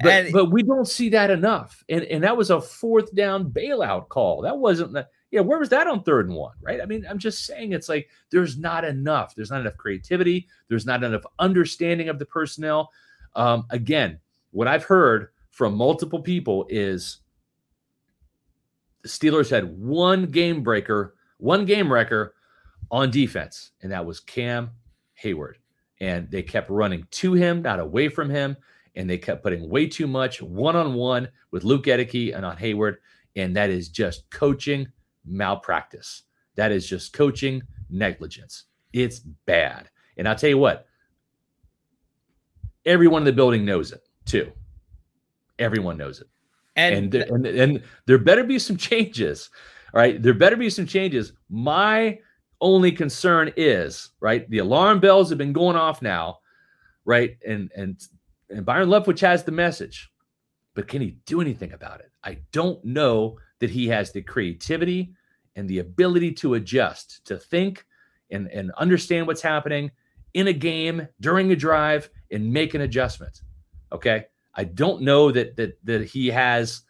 [0.00, 3.50] But, and, but we don't see that enough, and and that was a fourth down
[3.50, 4.42] bailout call.
[4.42, 6.80] That wasn't the yeah, where was that on third and one, right?
[6.80, 9.34] I mean, I'm just saying it's like there's not enough.
[9.34, 10.46] There's not enough creativity.
[10.68, 12.90] There's not enough understanding of the personnel.
[13.34, 14.20] Um, again,
[14.52, 17.18] what I've heard from multiple people is
[19.02, 22.34] the Steelers had one game breaker, one game wrecker
[22.90, 24.70] on defense, and that was Cam
[25.20, 25.54] Heyward.
[26.00, 28.56] And they kept running to him, not away from him.
[28.96, 32.56] And they kept putting way too much one on one with Luke Goedeke and on
[32.56, 32.96] Heyward.
[33.36, 34.86] And that is just coaching
[35.24, 36.22] malpractice.
[36.56, 38.64] That is just coaching negligence.
[38.92, 39.90] It's bad.
[40.16, 40.86] And I'll tell you what,
[42.86, 44.52] everyone in the building knows it too.
[45.58, 46.28] Everyone knows it.
[46.76, 49.50] And, and, there, and, and there better be some changes.
[49.92, 50.22] All right.
[50.22, 51.32] There better be some changes.
[51.48, 52.18] My
[52.60, 56.38] only concern is, right, the alarm bells have been going off now,
[57.04, 57.36] right?
[57.46, 58.00] And and
[58.50, 60.10] and Byron Leftwich has the message,
[60.74, 62.10] but can he do anything about it?
[62.22, 65.14] I don't know that he has the creativity
[65.56, 67.86] and the ability to adjust, to think
[68.30, 69.90] and, and understand what's happening
[70.34, 73.42] in a game during a drive and make an adjustment.
[73.92, 74.26] Okay.
[74.54, 76.82] I don't know that that that he has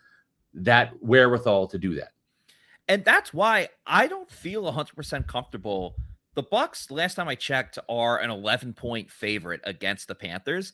[0.54, 2.12] that wherewithal to do that.
[2.88, 5.96] And that's why I don't feel 100% comfortable.
[6.34, 10.72] The Bucks last time I checked are an 11 point favorite against the Panthers.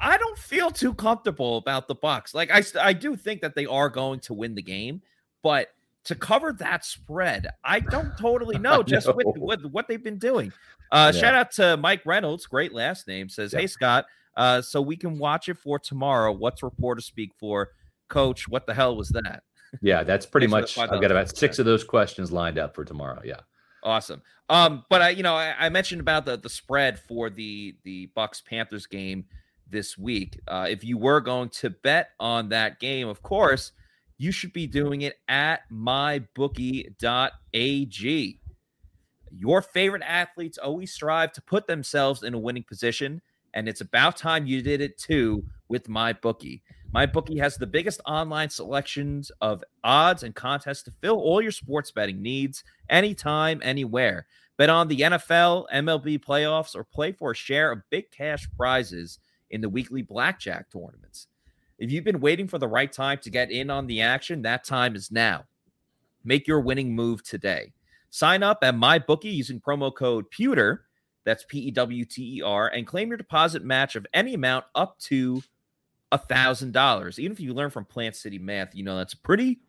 [0.00, 2.34] I don't feel too comfortable about the Bucks.
[2.34, 5.02] Like I I do think that they are going to win the game,
[5.42, 5.68] but
[6.04, 9.14] to cover that spread, I don't totally know just know.
[9.14, 10.52] With, with, what they've been doing.
[10.90, 11.20] Uh, yeah.
[11.20, 13.60] Shout out to Mike Reynolds, great last name, says, yeah.
[13.60, 16.32] Hey, Scott, uh, so we can watch it for tomorrow.
[16.32, 17.70] What's reporter speak for?
[18.08, 19.42] Coach, what the hell was that?
[19.80, 20.76] Yeah, that's pretty much.
[20.76, 23.22] I've got about six of those questions lined up for tomorrow.
[23.24, 23.40] Yeah.
[23.82, 24.22] Awesome.
[24.48, 28.06] Um, but I, you know, I, I mentioned about the the spread for the the
[28.14, 29.24] Bucks Panthers game
[29.72, 30.38] this week.
[30.46, 33.72] Uh, if you were going to bet on that game, of course,
[34.18, 36.88] you should be doing it at mybookie.ag.
[39.34, 43.20] Your favorite athletes always strive to put themselves in a winning position,
[43.54, 46.60] and it's about time you did it too with MyBookie.
[46.94, 51.90] MyBookie has the biggest online selections of odds and contests to fill all your sports
[51.90, 54.26] betting needs anytime, anywhere.
[54.58, 59.18] Bet on the NFL, MLB playoffs, or play for a share of big cash prizes
[59.52, 61.28] in the weekly blackjack tournaments.
[61.78, 64.64] If you've been waiting for the right time to get in on the action, that
[64.64, 65.44] time is now.
[66.24, 67.72] Make your winning move today.
[68.10, 70.80] Sign up at MyBookie using promo code PEWTER,
[71.24, 74.64] that's P E W T E R, and claim your deposit match of any amount
[74.74, 75.42] up to
[76.12, 77.18] $1,000.
[77.18, 79.60] Even if you learn from Plant City Math, you know that's a pretty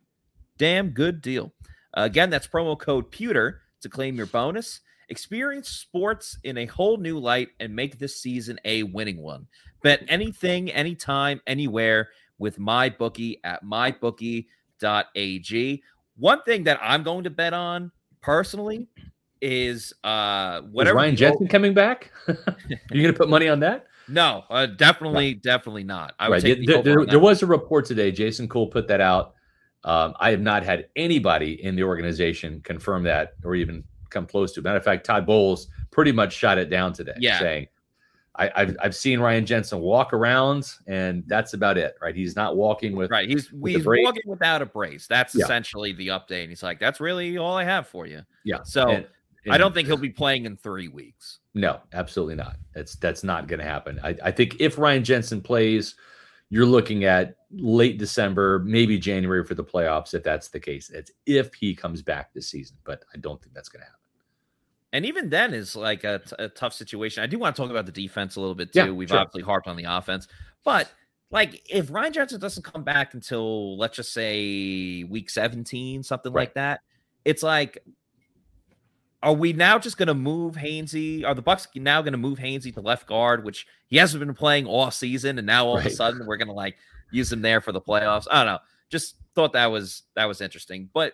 [0.58, 1.54] damn good deal.
[1.98, 4.82] Uh, again, that's promo code PEWTER to claim your bonus.
[5.10, 9.48] Experience sports in a whole new light and make this season a winning one.
[9.82, 15.84] Bet anything, anytime, anywhere with MyBookie at mybookie.ag.
[16.16, 17.92] One thing that I'm going to bet on
[18.22, 18.88] personally
[19.42, 20.98] is uh whatever.
[20.98, 22.12] Is Ryan Jensen coming back?
[22.28, 22.38] Are
[22.92, 23.88] you gonna put money on that?
[24.08, 26.14] No, uh, definitely, definitely not.
[26.20, 26.66] I would right.
[26.66, 28.12] the there, there was a report today.
[28.12, 29.34] Jason Cole put that out.
[29.84, 33.84] Um, I have not had anybody in the organization confirm that or even
[34.14, 34.62] come close to.
[34.62, 37.40] Matter of fact, Todd Bowles pretty much shot it down today, yeah.
[37.40, 37.68] saying
[38.36, 42.16] I, have I've seen Ryan Jensen walk around, and that's about it, right?
[42.16, 43.30] He's not walking with right.
[43.30, 45.06] He's with he's walking without a brace.
[45.06, 45.44] That's yeah.
[45.44, 46.42] essentially the update.
[46.42, 48.64] And he's like, "That's really all I have for you." Yeah.
[48.64, 49.06] So and,
[49.46, 51.40] and I don't think he'll be playing in three weeks.
[51.54, 52.58] No, absolutely not.
[52.74, 54.00] That's that's not going to happen.
[54.04, 55.96] I, I think if Ryan Jensen plays,
[56.50, 60.16] you're looking at late December, maybe January for the playoffs.
[60.16, 63.54] If that's the case, it's if he comes back this season, but I don't think
[63.54, 64.03] that's going to happen
[64.94, 67.24] and even then is like a, t- a tough situation.
[67.24, 68.80] I do want to talk about the defense a little bit too.
[68.80, 69.18] Yeah, We've sure.
[69.18, 70.28] obviously harped on the offense,
[70.64, 70.90] but
[71.32, 76.44] like if Ryan Jensen doesn't come back until let's just say week 17, something right.
[76.44, 76.82] like that,
[77.26, 77.80] it's like,
[79.24, 81.26] are we now just going to move Hainsey?
[81.26, 84.36] Are the Bucks now going to move Hainsey to left guard, which he hasn't been
[84.36, 85.86] playing all season, and now all right.
[85.86, 86.78] of a sudden we're going to like
[87.10, 88.28] use him there for the playoffs?
[88.30, 88.60] I don't know.
[88.90, 91.14] Just thought that was that was interesting, but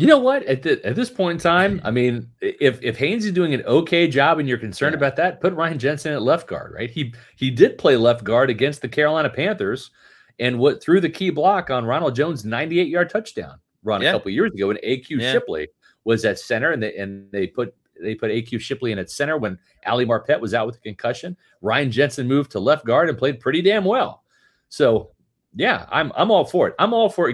[0.00, 0.44] you know what?
[0.44, 3.62] At, the, at this point in time, I mean, if if Hainsey is doing an
[3.66, 4.96] okay job and you're concerned yeah.
[4.96, 6.88] about that, put Ryan Jensen at left guard, right?
[6.88, 9.90] He he did play left guard against the Carolina Panthers,
[10.38, 14.08] and what threw the key block on Ronald Jones' 98 yard touchdown run yeah.
[14.08, 15.32] a couple years ago, and AQ yeah.
[15.32, 15.68] Shipley
[16.04, 19.36] was at center, and they and they put they put AQ Shipley in at center
[19.36, 21.36] when Ali Marpet was out with a concussion.
[21.60, 24.22] Ryan Jensen moved to left guard and played pretty damn well.
[24.70, 25.10] So
[25.54, 26.74] yeah, I'm I'm all for it.
[26.78, 27.32] I'm all for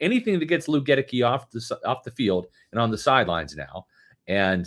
[0.00, 3.86] anything that gets Luke Goedeke off the off the field and on the sidelines now,
[4.26, 4.66] and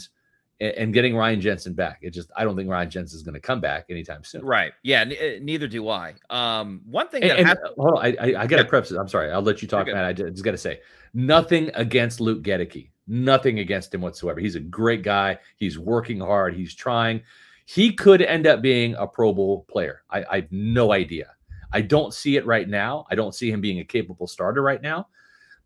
[0.60, 2.00] and getting Ryan Jensen back.
[2.02, 4.44] It just I don't think Ryan Jensen is going to come back anytime soon.
[4.44, 4.74] Right?
[4.82, 5.02] Yeah.
[5.02, 6.16] N- uh, neither do I.
[6.30, 8.64] Um, one thing and, that and, happened- hold on, I I, I got to yeah.
[8.64, 8.92] preface.
[8.92, 9.32] I'm sorry.
[9.32, 10.04] I'll let you talk, Matt.
[10.04, 10.80] I just got to say
[11.14, 12.90] nothing against Luke Goedeke.
[13.08, 14.40] Nothing against him whatsoever.
[14.40, 15.38] He's a great guy.
[15.56, 16.56] He's working hard.
[16.56, 17.22] He's trying.
[17.66, 20.04] He could end up being a Pro Bowl player.
[20.10, 21.28] I, I have no idea.
[21.72, 23.06] I don't see it right now.
[23.10, 25.08] I don't see him being a capable starter right now.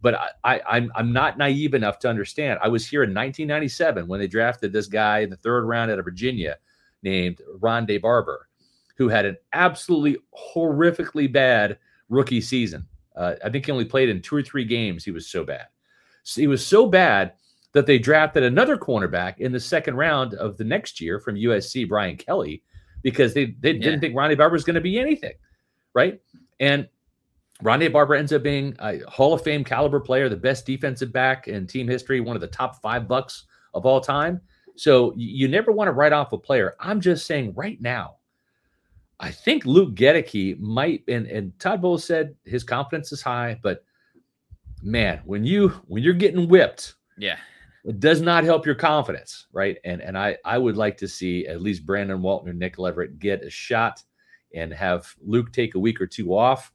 [0.02, 2.60] But I, I, I'm I'm not naive enough to understand.
[2.62, 6.00] I was here in 1997 when they drafted this guy in the third round out
[6.00, 6.58] of Virginia
[7.04, 8.48] named Rondé Barber,
[8.98, 10.18] who had an absolutely
[10.56, 11.78] horrifically bad
[12.10, 12.88] rookie season.
[13.16, 15.06] Uh, I think he only played in two or three games.
[15.06, 15.68] He was so bad.
[16.24, 17.34] So he was so bad
[17.74, 21.88] that they drafted another cornerback in the second round of the next year from USC,
[21.88, 22.64] Brian Kelly,
[23.04, 23.84] because they, they yeah.
[23.84, 25.34] didn't think Rondé Barber was going to be anything
[25.94, 26.20] right?
[26.60, 26.88] And
[27.64, 31.48] Rondé Barber ends up being a Hall of Fame caliber player, the best defensive back
[31.48, 34.42] in team history, one of the top five bucks of all time.
[34.76, 36.76] So you never want to write off a player.
[36.80, 38.16] I'm just saying right now,
[39.20, 43.84] I think Luke Goedeke might, and, and Todd Bowles said his confidence is high, but
[44.82, 47.38] man, when you when you're getting whipped, yeah,
[47.86, 49.78] it does not help your confidence, right?
[49.84, 53.20] And and I I would like to see at least Brandon Walton or Nick Leverett
[53.20, 54.02] get a shot
[54.56, 56.72] and have Luke take a week or two off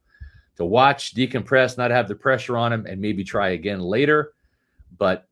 [0.57, 4.33] to watch, decompress, not have the pressure on him, and maybe try again later.
[4.97, 5.29] But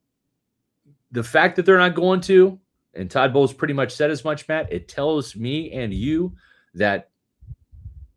[1.11, 2.59] the fact that they're not going to,
[2.95, 6.35] and Todd Bowles pretty much said as much, Matt, it tells me and you
[6.75, 7.11] that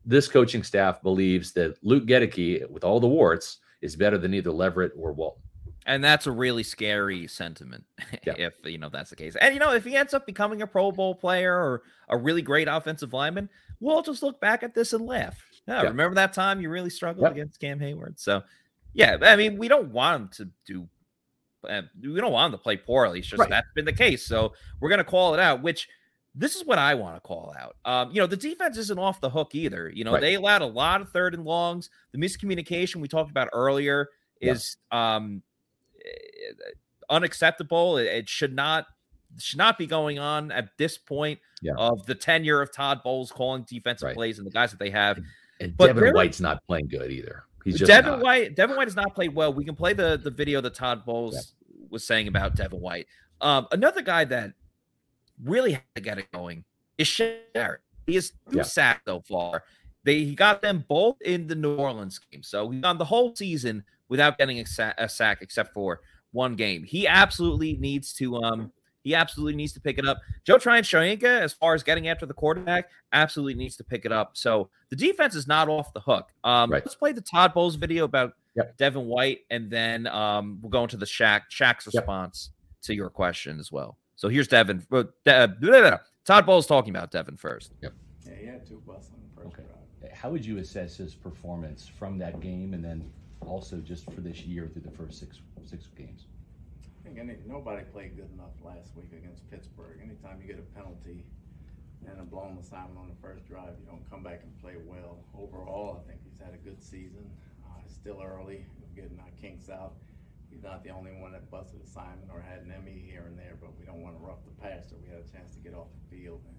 [0.06, 4.52] this coaching staff believes that Luke Goedeke, with all the warts, is better than either
[4.52, 5.44] Leverett or Walton.
[5.88, 7.86] And that's a really scary sentiment
[8.26, 8.34] yeah.
[8.38, 9.38] if you know that's the case.
[9.38, 12.42] And you know, if he ends up becoming a Pro Bowl player or a really
[12.42, 15.42] great offensive lineman, we'll just look back at this and laugh.
[15.66, 15.90] Yeah, yeah.
[15.90, 17.32] remember that time you really struggled yep.
[17.32, 18.20] against Cam Heyward?
[18.20, 18.44] So,
[18.94, 20.88] yeah, I mean, we don't want him to do.
[21.68, 23.20] Uh, we don't want him to play poorly.
[23.20, 23.50] It's just right.
[23.50, 24.26] that's been the case.
[24.26, 25.64] So we're gonna call it out.
[25.64, 25.88] Which
[26.36, 27.78] this is what I want to call out.
[27.86, 29.90] Um, you know, the defense isn't off the hook either.
[29.90, 30.22] You know, right.
[30.22, 31.90] they allowed a lot of third and longs.
[32.12, 34.10] The miscommunication we talked about earlier
[34.40, 35.47] is um eh,
[37.10, 37.98] unacceptable.
[37.98, 38.86] It, it should not
[39.38, 41.74] should not be going on at this point yeah.
[41.78, 44.16] of the tenure of Todd Bowles calling defensive right.
[44.16, 45.20] plays and the guys that they have.
[45.60, 47.44] And but Devin White's not playing good either.
[47.64, 48.22] He's just Devin not.
[48.22, 48.56] White.
[48.56, 49.54] Devin White has not played well.
[49.54, 51.86] We can play the the video that Todd Bowles yeah.
[51.90, 53.08] was saying about Devin White.
[53.42, 54.54] Um, another guy that
[55.44, 56.64] really had to get it going
[56.98, 57.78] is Sherritt.
[58.06, 58.64] He is two yeah.
[58.64, 59.64] sacks so far.
[60.04, 63.36] They he got them both in the New Orleans game, so he gone the whole
[63.36, 66.00] season without getting a, sa- a sack except for
[66.38, 66.84] one game.
[66.84, 68.72] He absolutely needs to um
[69.04, 70.20] he absolutely needs to pick it up.
[70.44, 74.32] Joe Tryon-Shoyinka, as far as getting after the quarterback, absolutely needs to pick it up.
[74.36, 76.30] So the defense is not off the hook.
[76.44, 76.84] Um, right.
[76.84, 78.76] Let's play the Todd Bowles video about yep.
[78.76, 82.82] Devin White, and then um, we'll go into the Shaq Shaq's response yep.
[82.84, 83.98] to your question as well.
[84.18, 84.86] So here's Devin.
[84.92, 87.72] Uh, blah, blah, blah, Todd Bowles talking about Devin first.
[87.82, 87.94] Yep.
[88.26, 89.64] Yeah, he had two busts on the first okay.
[89.64, 90.12] drive.
[90.12, 93.10] How would you assess his performance from that game, and then
[93.46, 96.26] also just for this year through the first six six games?
[96.84, 100.00] I think any, nobody played good enough last week against Pittsburgh.
[100.04, 101.24] Anytime you get a penalty
[102.06, 105.24] and a blown assignment on the first drive, you don't come back and play well.
[105.38, 107.30] Overall, I think he's had a good season.
[107.66, 108.66] Uh, it's still early.
[108.80, 109.94] We're getting our kinks out.
[110.52, 113.56] He's not the only one that busted assignment or had an Emmy here and there,
[113.60, 114.96] but we don't want to rough the passer.
[115.04, 116.42] We had a chance to get off the field.
[116.48, 116.56] And,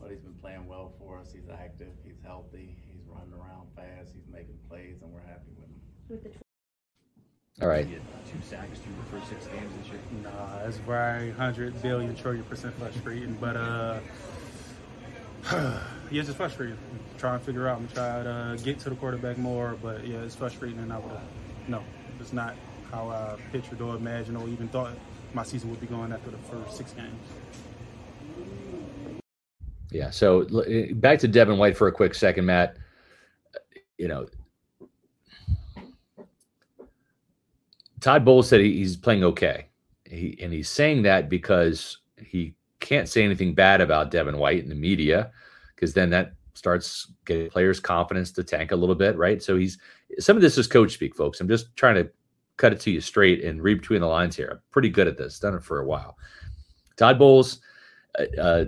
[0.00, 1.32] but he's been playing well for us.
[1.32, 1.92] He's active.
[2.04, 2.76] He's healthy.
[2.92, 4.12] He's running around fast.
[4.14, 5.67] He's making plays, and we're happy with.
[6.08, 6.30] With the
[7.60, 7.88] all right.
[7.88, 10.00] Two sacks through the first six games this year.
[10.22, 13.98] Nah, it's very hundred billion trillion percent frustrating, but uh,
[15.52, 15.80] yeah,
[16.10, 16.78] it's just frustrating.
[17.18, 20.18] Try and figure out and try to uh, get to the quarterback more, but yeah,
[20.18, 21.10] it's frustrating, and I would
[21.66, 21.82] no,
[22.20, 22.54] it's not
[22.92, 24.92] how I pictured or imagined or even thought
[25.34, 27.20] my season would be going after the first six games.
[29.90, 30.10] Yeah.
[30.10, 30.46] So
[30.94, 32.76] back to Devin White for a quick second, Matt.
[33.96, 34.28] You know,
[38.00, 39.66] Todd Bowles said he's playing okay.
[40.04, 44.68] He, and he's saying that because he can't say anything bad about Devin White in
[44.68, 45.30] the media,
[45.74, 49.42] because then that starts getting players' confidence to tank a little bit, right?
[49.42, 49.78] So he's
[50.18, 51.40] some of this is coach speak, folks.
[51.40, 52.10] I'm just trying to
[52.56, 54.48] cut it to you straight and read between the lines here.
[54.52, 56.16] I'm pretty good at this, done it for a while.
[56.96, 57.60] Todd Bowles
[58.18, 58.64] uh, uh,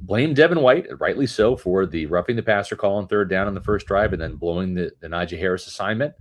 [0.00, 3.54] blamed Devin White, rightly so, for the roughing the passer call on third down on
[3.54, 6.14] the first drive and then blowing the, the Najee Harris assignment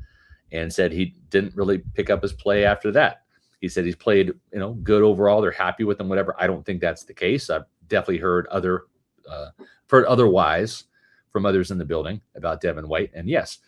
[0.52, 3.24] and said he didn't really pick up his play after that.
[3.62, 5.42] he said he's played, you know, good overall.
[5.42, 6.36] They're happy with him, whatever.
[6.38, 7.50] I don't think that's the case.
[7.50, 8.86] I've definitely heard other,
[9.30, 9.50] uh,
[9.90, 10.84] heard otherwise
[11.32, 13.12] from others in the building about Devin White.
[13.14, 13.60] And yes,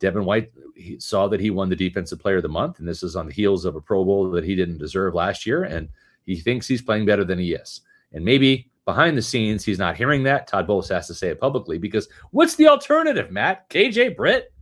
[0.00, 3.02] Devin White he saw that he won the Defensive Player of the Month, and this
[3.02, 5.64] is on the heels of a Pro Bowl that he didn't deserve last year.
[5.64, 5.88] And
[6.24, 7.82] he thinks he's playing better than he is.
[8.12, 10.46] And maybe behind the scenes, he's not hearing that.
[10.46, 13.68] Todd Bowles has to say it publicly because what's the alternative, Matt?
[13.70, 14.52] KJ Britt,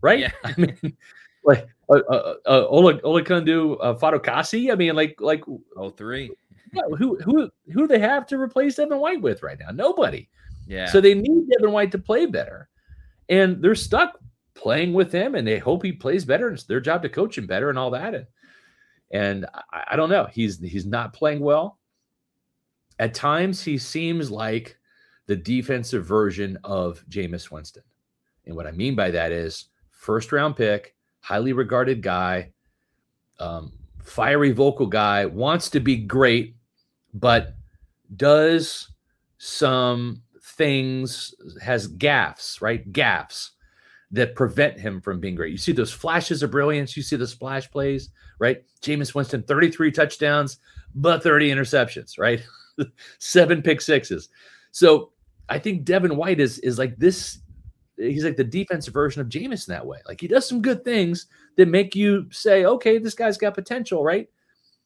[0.00, 0.20] right?
[0.20, 0.32] Yeah.
[0.44, 0.96] I mean,
[1.44, 4.72] like uh, uh, uh, Ola Olakunle uh, Fatukasi.
[4.72, 5.44] I mean, like like
[5.76, 6.30] oh three.
[6.72, 9.70] Yeah, who who who do they have to replace Devin White with right now?
[9.70, 10.28] Nobody.
[10.66, 10.86] Yeah.
[10.86, 12.68] So they need Devin White to play better,
[13.28, 14.18] and they're stuck
[14.54, 16.48] playing with him, and they hope he plays better.
[16.48, 18.14] And it's their job to coach him better and all that.
[18.14, 18.26] And
[19.12, 20.26] and I, I don't know.
[20.30, 21.78] He's he's not playing well.
[22.98, 24.76] At times, he seems like
[25.26, 27.82] the defensive version of Jameis Winston.
[28.46, 29.66] And what I mean by that is
[30.06, 32.52] first round pick, highly regarded guy,
[33.40, 36.56] um, fiery vocal guy, wants to be great,
[37.12, 37.56] but
[38.14, 38.92] does
[39.38, 42.90] some things, has gaffs, right?
[42.92, 43.50] Gaffs
[44.12, 45.50] that prevent him from being great.
[45.50, 48.62] You see those flashes of brilliance, you see the splash plays, right?
[48.80, 50.58] Jameis Winston, 33 touchdowns,
[50.94, 52.46] but 30 interceptions, right?
[53.18, 54.28] Seven pick sixes.
[54.70, 55.10] So
[55.48, 57.40] I think Devin White is is like this.
[57.96, 59.98] He's like the defensive version of Jameis in that way.
[60.06, 61.26] Like he does some good things
[61.56, 64.28] that make you say, okay, this guy's got potential, right?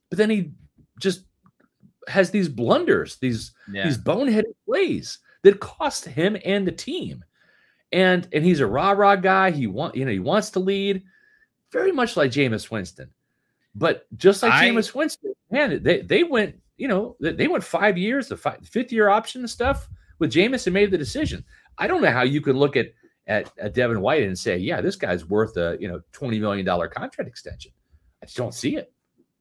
[0.09, 0.53] But then he
[1.01, 1.25] just
[2.09, 3.85] has these blunders, these yeah.
[3.85, 7.25] these boneheaded plays that cost him and the team.
[7.93, 9.51] And and he's a rah rah guy.
[9.51, 11.03] He want you know he wants to lead,
[11.73, 13.11] very much like Jameis Winston.
[13.75, 17.99] But just like I, Jameis Winston, man, they they went you know they went five
[17.99, 19.89] years, the five, fifth year option and stuff
[20.21, 21.45] with Jameis and made the decision.
[21.79, 22.93] I don't know how you can look at
[23.31, 26.67] at, at Devin White and say, yeah, this guy's worth a you know twenty million
[26.67, 27.73] dollar contract extension.
[28.23, 28.93] I just don't see it.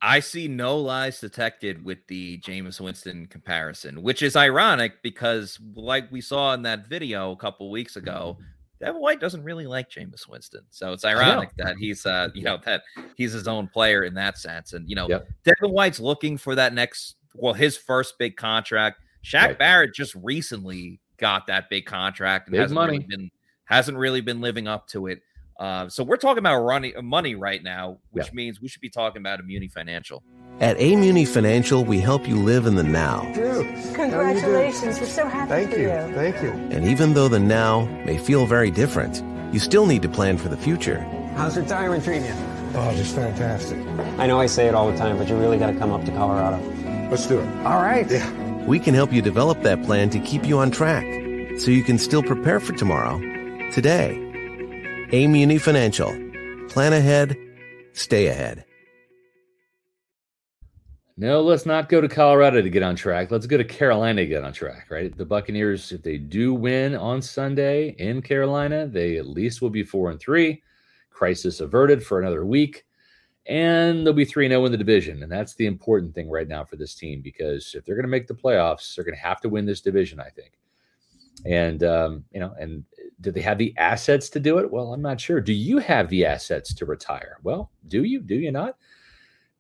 [0.02, 6.10] I see no lies detected with the Jameis Winston comparison, which is ironic because, like
[6.10, 8.38] we saw in that video a couple weeks ago,
[8.80, 10.62] Devin White doesn't really like Jameis Winston.
[10.70, 12.84] So it's ironic that he's, uh, you know, that
[13.18, 14.72] he's his own player in that sense.
[14.72, 15.28] And you know, yep.
[15.44, 19.02] Devin White's looking for that next, well, his first big contract.
[19.26, 19.60] Shaq right.
[19.60, 23.00] Barrett just recently got that big contract and big hasn't money.
[23.00, 23.32] Really been
[23.70, 25.22] hasn't really been living up to it.
[25.60, 28.34] Uh, so we're talking about running uh, money right now, which yeah.
[28.34, 30.24] means we should be talking about Immuni Financial.
[30.60, 33.22] At Amuni Financial, we help you live in the now.
[33.34, 35.00] Dude, congratulations!
[35.00, 35.84] We're so happy Thank for you.
[35.84, 36.14] you.
[36.16, 36.50] Thank you.
[36.50, 40.50] And even though the now may feel very different, you still need to plan for
[40.50, 41.00] the future.
[41.36, 42.36] How's retirement treating you?
[42.76, 43.80] Oh, just fantastic.
[44.18, 46.06] I know I say it all the time, but you really got to come up
[46.06, 46.62] to Colorado.
[47.10, 47.48] Let's do it.
[47.66, 48.10] All right.
[48.10, 48.30] Yeah.
[48.66, 51.04] We can help you develop that plan to keep you on track,
[51.60, 53.18] so you can still prepare for tomorrow,
[53.72, 54.18] today.
[55.12, 56.12] Amuni Financial
[56.70, 57.36] Plan ahead,
[57.94, 58.64] stay ahead.
[61.18, 63.30] No, let's not go to Colorado to get on track.
[63.30, 65.16] Let's go to Carolina to get on track, right?
[65.18, 69.84] The Buccaneers, if they do win on Sunday in Carolina, they at least will be
[69.84, 70.62] four and three.
[71.10, 72.86] Crisis averted for another week.
[73.48, 75.24] And they'll be 3 0 in the division.
[75.24, 78.10] And that's the important thing right now for this team because if they're going to
[78.10, 80.59] make the playoffs, they're going to have to win this division, I think.
[81.46, 82.84] And, um, you know, and
[83.22, 84.72] do they have the assets to do it?
[84.72, 85.42] Well, I'm not sure.
[85.42, 87.38] Do you have the assets to retire?
[87.44, 88.22] Well, do you?
[88.22, 88.76] Do you not?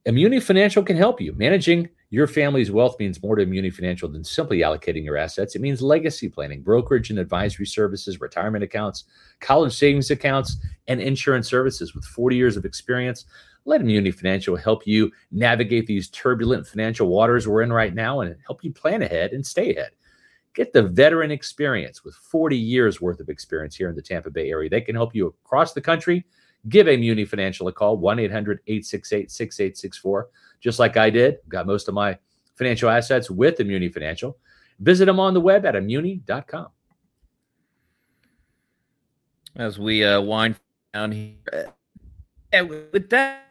[0.05, 1.33] Immuni Financial can help you.
[1.33, 5.55] Managing your family's wealth means more to Immuni Financial than simply allocating your assets.
[5.55, 9.03] It means legacy planning, brokerage and advisory services, retirement accounts,
[9.41, 10.57] college savings accounts,
[10.87, 11.93] and insurance services.
[11.93, 13.25] With 40 years of experience,
[13.65, 18.35] let Immuni Financial help you navigate these turbulent financial waters we're in right now and
[18.45, 19.91] help you plan ahead and stay ahead.
[20.59, 24.49] Get the veteran experience with 40 years worth of experience here in the Tampa Bay
[24.49, 24.69] area.
[24.69, 26.25] They can help you across the country.
[26.67, 30.27] Give Immuni Financial a call, 1 800 868 6864,
[30.59, 31.37] just like I did.
[31.47, 32.17] Got most of my
[32.55, 34.37] financial assets with Immuni Financial.
[34.81, 36.67] Visit them on the web at immuni.com.
[39.55, 40.59] As we uh, wind
[40.93, 41.71] down here,
[42.51, 43.49] yeah, with that,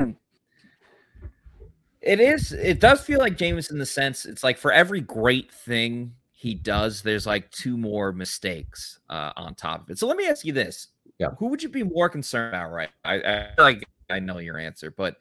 [2.02, 2.52] it is.
[2.52, 6.54] It does feel like Jameis in the sense it's like for every great thing he
[6.54, 9.98] does, there's like two more mistakes uh, on top of it.
[9.98, 10.86] So let me ask you this:
[11.18, 12.70] Yeah, who would you be more concerned about?
[12.70, 15.16] Right, I, I like I know your answer, but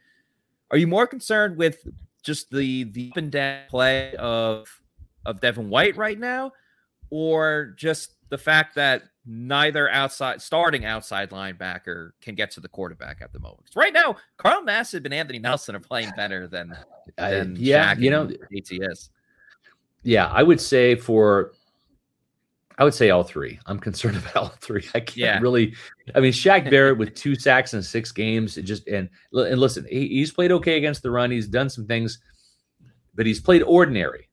[0.70, 1.80] are you more concerned with
[2.22, 4.68] just the the up and down play of
[5.26, 6.52] of Devin White right now,
[7.10, 13.24] or just the fact that neither outside starting outside linebacker can get to the quarterback
[13.24, 13.64] at the moment.
[13.76, 16.78] Right now, Carl Nassib and Anthony Nelson are playing better than,
[17.18, 19.10] than uh, yeah, Shaq you know ATS
[20.08, 21.52] yeah, I would say for
[22.78, 23.60] I would say all three.
[23.66, 24.86] I'm concerned about all three.
[24.96, 25.40] I can't yeah.
[25.40, 25.76] really.
[26.16, 28.58] I mean, Shaq Barrett with two sacks in six games.
[28.58, 31.30] It just and and listen, he, he's played okay against the run.
[31.30, 32.20] He's done some things,
[33.16, 34.30] but he's played ordinary.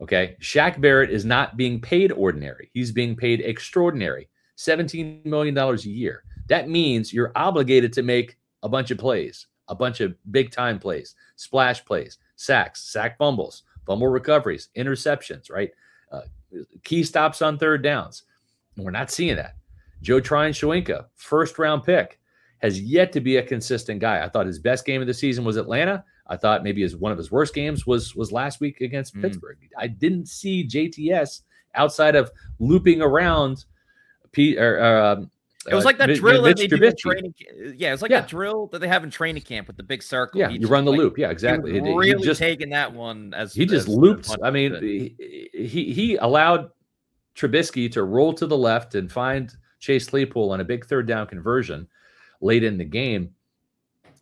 [0.00, 2.70] Okay, Shaq Barrett is not being paid ordinary.
[2.72, 4.30] He's being paid extraordinary.
[4.56, 6.24] $17 million a year.
[6.48, 10.78] That means you're obligated to make a bunch of plays, a bunch of big time
[10.78, 15.70] plays, splash plays, sacks, sack fumbles, fumble recoveries, interceptions, right?
[16.10, 16.22] Uh,
[16.84, 18.24] key stops on third downs.
[18.76, 19.56] And we're not seeing that.
[20.02, 22.18] Joe Tryon Shoyinka, first round pick,
[22.58, 24.22] has yet to be a consistent guy.
[24.24, 26.04] I thought his best game of the season was Atlanta.
[26.26, 29.22] I thought maybe his one of his worst games was was last week against mm.
[29.22, 29.58] Pittsburgh.
[29.76, 31.42] I didn't see JTS
[31.74, 33.64] outside of looping around
[34.32, 35.30] P or um,
[35.68, 37.34] it was like that uh, drill that they do in training.
[37.76, 38.20] Yeah, it was like yeah.
[38.20, 40.40] that drill that they have in training camp with the big circle.
[40.40, 41.18] Yeah, you run the like, loop.
[41.18, 41.72] Yeah, exactly.
[41.72, 44.34] He really he just, taking that one as he just as looped.
[44.42, 45.16] I mean, he,
[45.52, 46.70] he he allowed
[47.36, 51.26] Trubisky to roll to the left and find Chase Claypool on a big third down
[51.26, 51.86] conversion
[52.40, 53.34] late in the game.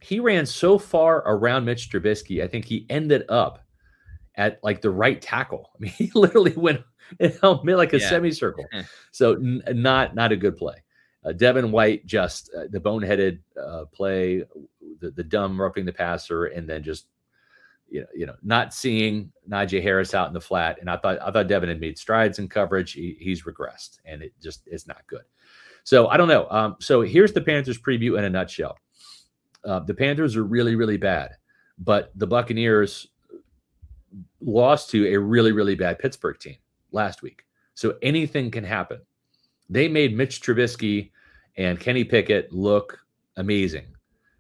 [0.01, 3.65] He ran so far around Mitch Trubisky, I think he ended up
[4.35, 5.71] at like the right tackle.
[5.75, 6.83] I mean, he literally went
[7.21, 8.09] like a yeah.
[8.09, 8.65] semicircle.
[9.13, 10.83] so n- not not a good play.
[11.29, 14.45] Uh, Devin White just uh, the boneheaded uh, play,
[15.01, 17.07] the, the dumb roughing the passer, and then just
[17.91, 20.79] you know you know not seeing Najee Harris out in the flat.
[20.81, 22.93] And I thought I thought Devin had made strides in coverage.
[22.93, 25.25] He, he's regressed, and it just it's not good.
[25.85, 26.49] So I don't know.
[26.51, 28.79] Um, so here's the Panthers preview in a nutshell.
[29.65, 31.33] Uh, the Panthers are really really bad,
[31.79, 33.09] but the Buccaneers
[34.41, 36.57] lost to a really really bad Pittsburgh team
[36.91, 37.45] last week.
[37.75, 39.01] So anything can happen.
[39.69, 41.11] They made Mitch Trubisky
[41.59, 42.99] and Kenny Pickett look
[43.37, 43.87] amazing,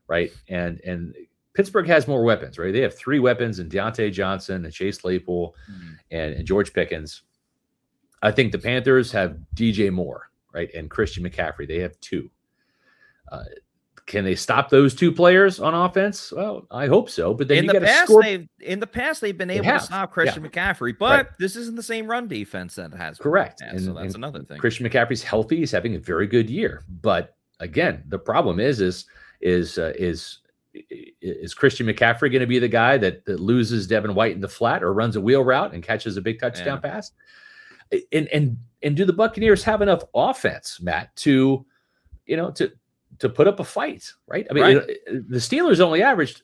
[0.07, 0.31] right?
[0.49, 1.15] And and
[1.53, 2.73] Pittsburgh has more weapons, right?
[2.73, 5.89] They have three weapons in Diontae Johnson and Chase Claypool mm-hmm.
[6.13, 7.23] and, and George Pickens.
[8.23, 10.73] I think the Panthers have DJ Moore, right?
[10.73, 11.67] And Christian McCaffrey.
[11.67, 12.31] They have two.
[13.31, 13.45] Uh,
[14.09, 16.33] can they stop those two players on offense?
[16.33, 17.35] Well, I hope so.
[17.35, 18.23] But then in the past, score...
[18.23, 20.51] they've in the past they've been able to stop Christian yeah.
[20.51, 21.27] McCaffrey, but right.
[21.39, 23.61] this isn't the same run defense that has correct.
[23.61, 24.59] and, so that's another thing.
[24.59, 26.85] Christian McCaffrey's healthy; he's having a very good year.
[27.03, 29.05] But again, the problem is is
[29.43, 30.39] is uh, is
[31.21, 34.49] is Christian McCaffrey going to be the guy that, that loses Devin White in the
[34.49, 36.91] flat or runs a wheel route and catches a big touchdown yeah.
[36.91, 37.13] pass?
[38.13, 41.67] And and and do the Buccaneers have enough offense, Matt, to
[42.25, 42.73] you know to
[43.19, 44.47] to put up a fight, right?
[44.51, 44.77] I mean, right.
[44.77, 46.43] It, the Steelers only averaged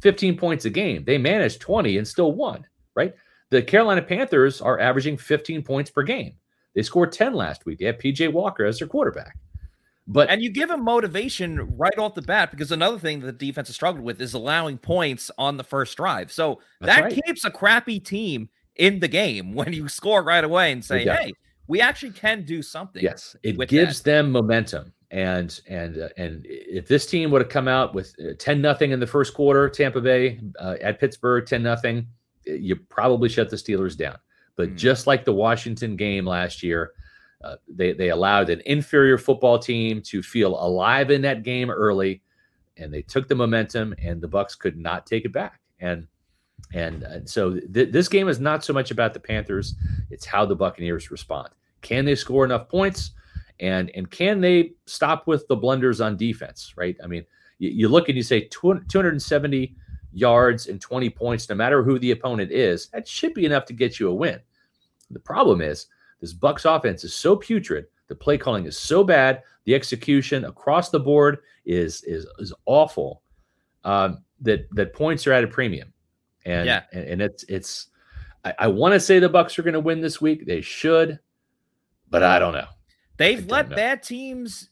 [0.00, 1.04] 15 points a game.
[1.04, 3.14] They managed 20 and still won, right?
[3.50, 6.34] The Carolina Panthers are averaging 15 points per game.
[6.74, 7.78] They scored 10 last week.
[7.78, 9.36] They have PJ Walker as their quarterback.
[10.08, 13.46] But and you give them motivation right off the bat because another thing that the
[13.46, 16.30] defense has struggled with is allowing points on the first drive.
[16.30, 17.22] So that right.
[17.24, 21.32] keeps a crappy team in the game when you score right away and say, "Hey,
[21.66, 24.10] we actually can do something." Yes, it gives that.
[24.10, 28.32] them momentum and and uh, and if this team would have come out with uh,
[28.38, 32.06] 10 nothing in the first quarter tampa bay uh, at pittsburgh 10 nothing
[32.44, 34.16] you probably shut the steelers down.
[34.54, 34.76] But mm.
[34.76, 36.92] just like the washington game last year
[37.44, 42.22] uh, they they allowed an inferior football team to feel alive in that game early
[42.76, 45.60] and they took the momentum and the bucks could not take it back.
[45.80, 46.06] And
[46.72, 49.74] and, and uh, so th- this game is not so much about the panthers
[50.10, 51.50] it's how the buccaneers respond.
[51.82, 53.12] Can they score enough points
[53.60, 56.74] and and can they stop with the blunders on defense?
[56.76, 56.96] Right.
[57.02, 57.24] I mean,
[57.58, 59.76] you, you look and you say 270
[60.12, 62.88] yards and 20 points, no matter who the opponent is.
[62.88, 64.40] That should be enough to get you a win.
[65.10, 65.86] The problem is
[66.20, 67.86] this Bucks offense is so putrid.
[68.08, 69.42] The play calling is so bad.
[69.64, 73.22] The execution across the board is is is awful.
[73.84, 75.92] Um, that that points are at a premium,
[76.44, 76.82] and yeah.
[76.92, 77.88] and, and it's it's.
[78.44, 80.46] I, I want to say the Bucks are going to win this week.
[80.46, 81.18] They should,
[82.10, 82.66] but I don't know.
[83.16, 83.76] They've let know.
[83.76, 84.68] bad teams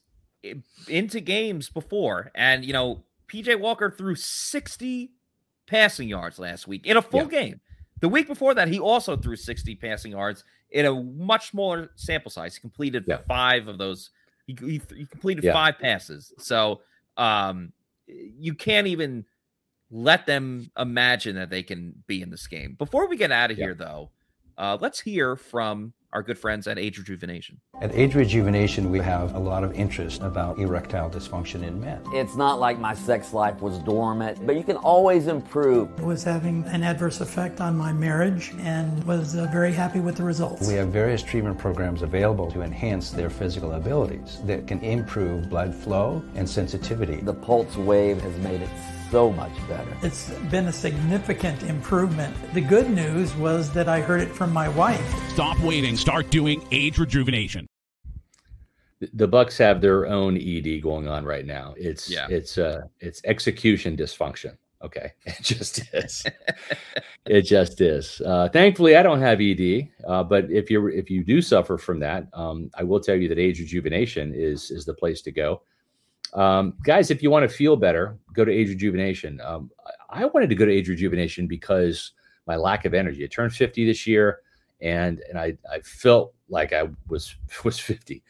[0.87, 2.31] into games before.
[2.35, 5.11] And, you know, PJ Walker threw 60
[5.67, 7.41] passing yards last week in a full yeah.
[7.41, 7.61] game.
[8.01, 12.29] The week before that, he also threw 60 passing yards in a much smaller sample
[12.29, 12.55] size.
[12.55, 13.19] He completed yeah.
[13.27, 14.11] five of those.
[14.45, 15.53] He, he, he completed yeah.
[15.53, 16.33] five passes.
[16.37, 16.81] So
[17.17, 17.71] um,
[18.07, 19.25] you can't even
[19.89, 22.75] let them imagine that they can be in this game.
[22.77, 24.11] Before we get out of here, though,
[24.57, 27.59] uh, let's hear from our good friends at Age Rejuvenation.
[27.81, 32.01] At Age Rejuvenation, we have a lot of interest about erectile dysfunction in men.
[32.13, 35.89] It's not like my sex life was dormant, but you can always improve.
[35.99, 40.15] It was having an adverse effect on my marriage and was uh, very happy with
[40.15, 40.65] the results.
[40.65, 45.75] We have various treatment programs available to enhance their physical abilities that can improve blood
[45.75, 47.17] flow and sensitivity.
[47.17, 48.69] The Pulse Wave has made it
[49.11, 49.95] so much better.
[50.01, 52.35] It's been a significant improvement.
[52.53, 55.03] The good news was that I heard it from my wife.
[55.29, 55.95] Stop waiting.
[55.95, 57.67] Start doing age rejuvenation.
[59.13, 61.73] The Bucks have their own ED going on right now.
[61.77, 62.27] It's yeah.
[62.29, 64.57] it's uh it's execution dysfunction.
[64.81, 66.23] Okay, it just is.
[67.25, 68.21] it just is.
[68.25, 71.99] Uh, thankfully, I don't have ED, uh, but if you if you do suffer from
[71.99, 75.61] that, um, I will tell you that age rejuvenation is is the place to go.
[76.35, 79.39] Um, guys, if you want to feel better, go to age rejuvenation.
[79.41, 79.71] Um,
[80.09, 82.11] I wanted to go to age rejuvenation because
[82.45, 83.23] my lack of energy.
[83.23, 84.41] I turned 50 this year,
[84.81, 88.21] and and I I felt like I was was 50.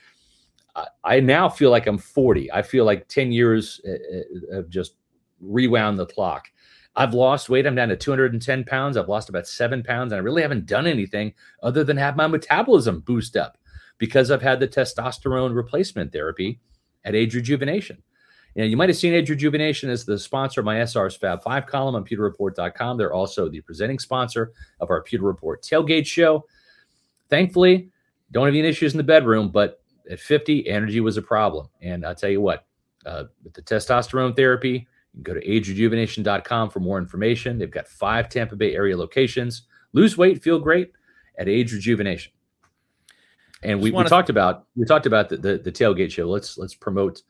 [0.75, 2.51] I, I now feel like I'm 40.
[2.51, 4.95] I feel like 10 years uh, uh, just
[5.41, 6.47] rewound the clock.
[6.97, 7.65] I've lost weight.
[7.65, 8.95] I'm down to 210 pounds.
[8.95, 12.27] I've lost about seven pounds, and I really haven't done anything other than have my
[12.27, 13.57] metabolism boost up
[13.97, 16.59] because I've had the testosterone replacement therapy
[17.05, 18.01] at Age Rejuvenation.
[18.55, 21.43] You, know, you might have seen Age Rejuvenation as the sponsor of my SR's Fab
[21.43, 22.97] 5 column on pewterreport.com.
[22.97, 26.45] They're also the presenting sponsor of our Pewter Report tailgate show.
[27.29, 27.89] Thankfully,
[28.31, 31.67] don't have any issues in the bedroom, but at 50, energy was a problem.
[31.81, 32.65] And I'll tell you what,
[33.05, 37.57] uh, with the testosterone therapy, you can go to agerejuvenation.com for more information.
[37.57, 39.63] They've got five Tampa Bay area locations.
[39.93, 40.91] Lose weight, feel great
[41.37, 42.31] at Age Rejuvenation.
[43.65, 46.29] And we, we talked about we talked about the, the, the tailgate show.
[46.29, 47.23] Let's let's promote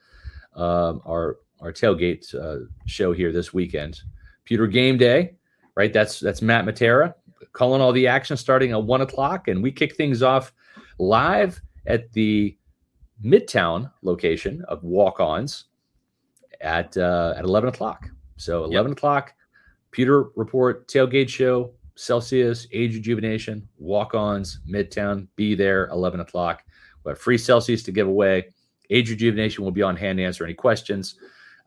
[0.56, 4.02] um, our our tailgate uh, show here this weekend.
[4.44, 5.36] Pewter Game Day,
[5.76, 5.92] right?
[5.92, 7.14] That's that's Matt Matera
[7.54, 10.54] calling all the action starting at one o'clock, and we kick things off
[11.00, 12.58] live at the
[13.24, 15.66] Midtown location of Walk Ons
[16.62, 18.10] at uh, at 11 o'clock.
[18.38, 18.98] So 11 yep.
[18.98, 19.34] o'clock,
[19.92, 25.28] Pewter Report tailgate show, Celsius, Age Rejuvenation, Walk-Ons, Midtown.
[25.36, 26.64] Be there 11 o'clock.
[27.04, 28.50] We have free Celsius to give away.
[28.90, 31.16] Age Rejuvenation will be on hand to answer any questions.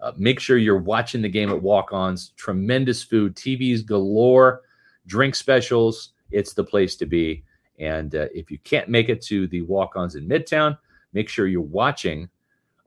[0.01, 2.31] Uh, make sure you're watching the game at Walk-Ons.
[2.37, 4.62] Tremendous food, TVs galore,
[5.07, 6.12] drink specials.
[6.31, 7.45] It's the place to be.
[7.79, 10.79] And uh, if you can't make it to the Walk-Ons in Midtown,
[11.12, 12.29] make sure you're watching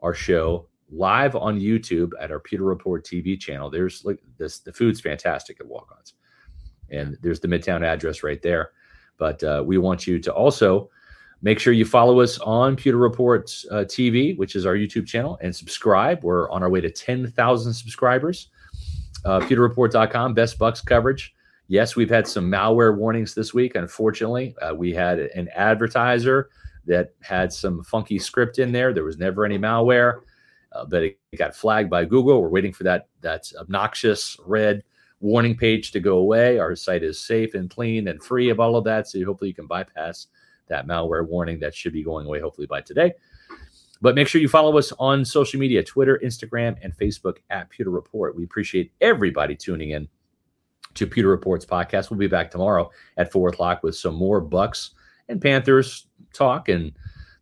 [0.02, 3.70] our show live on YouTube at our Pewter Report TV channel.
[3.70, 6.14] There's like this, the food's fantastic at Walk Ons.
[6.92, 8.72] And there's the Midtown address right there.
[9.18, 10.90] But uh, we want you to also
[11.42, 15.40] make sure you follow us on Pewter Reports uh, TV, which is our YouTube channel,
[15.42, 16.24] and subscribe.
[16.24, 18.50] We're on our way to 10,000 subscribers.
[19.24, 21.34] Uh, pewterreport.com, best Bucks coverage.
[21.68, 23.76] Yes, we've had some malware warnings this week.
[23.76, 26.50] Unfortunately, uh, we had an advertiser
[26.86, 28.94] that had some funky script in there.
[28.94, 30.22] There was never any malware
[30.72, 32.42] uh, but it, got flagged by Google.
[32.42, 34.84] We're waiting for that that obnoxious red
[35.22, 36.60] warning page to go away.
[36.60, 39.08] Our site is safe and clean and free of all of that.
[39.08, 40.28] So hopefully you can bypass
[40.68, 43.14] that malware warning that should be going away hopefully by today.
[44.02, 47.92] But make sure you follow us on social media Twitter, Instagram, and Facebook at Pewter
[47.92, 48.36] Report.
[48.36, 50.08] We appreciate everybody tuning in
[50.96, 52.10] to Pewter Reports podcast.
[52.10, 54.92] We'll be back tomorrow at four o'clock with some more Bucks
[55.30, 56.92] and Panthers talk and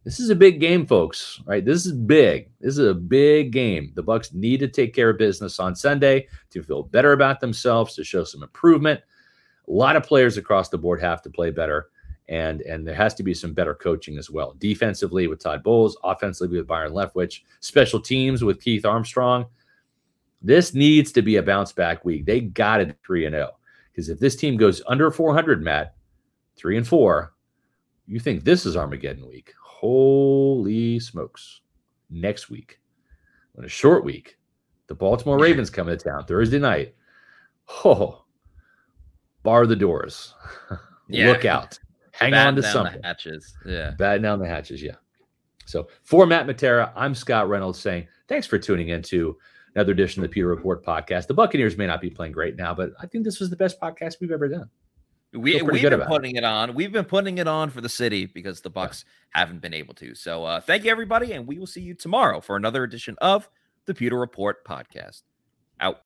[0.09, 1.39] this is a big game, folks.
[1.45, 1.63] Right?
[1.63, 2.49] This is big.
[2.59, 3.91] This is a big game.
[3.93, 7.93] The Bucks need to take care of business on Sunday to feel better about themselves,
[7.93, 9.01] to show some improvement.
[9.67, 11.89] A lot of players across the board have to play better,
[12.27, 14.55] and and there has to be some better coaching as well.
[14.57, 19.45] Defensively with Todd Bowles, offensively with Byron Leftwich, special teams with Keith Armstrong.
[20.41, 22.25] This needs to be a bounce back week.
[22.25, 23.51] They got it three and oh, zero
[23.91, 25.93] because if this team goes under 400, Matt,
[26.55, 27.33] three and four,
[28.07, 29.53] you think this is Armageddon week?
[29.79, 31.61] Holy smokes.
[32.09, 32.79] Next week,
[33.57, 34.37] on a short week,
[34.87, 36.95] the Baltimore Ravens come to town Thursday night.
[37.85, 38.25] Oh,
[39.43, 40.33] bar the doors.
[41.11, 41.29] Yeah.
[41.29, 41.79] Look out.
[42.11, 43.01] Hang on to something.
[43.03, 43.55] hatches.
[43.65, 43.93] Yeah.
[43.97, 44.79] Bad down the hatches.
[44.83, 44.93] Yeah.
[45.65, 49.35] So for Matt Matera, I'm Scott Reynolds saying thanks for tuning in to
[49.73, 51.25] another edition of the Pewter Report podcast.
[51.25, 53.81] The Buccaneers may not be playing great now, but I think this was the best
[53.81, 54.69] podcast we've ever done.
[55.31, 56.39] We we've been putting it.
[56.39, 56.43] it.
[56.43, 56.73] on.
[56.73, 59.41] We've been putting it on for the city because the Bucks yeah.
[59.41, 60.15] haven't been able to.
[60.15, 63.47] So uh, thank you everybody, and we will see you tomorrow for another edition of
[63.85, 65.21] the Pewter Report podcast.
[65.79, 66.01] Out.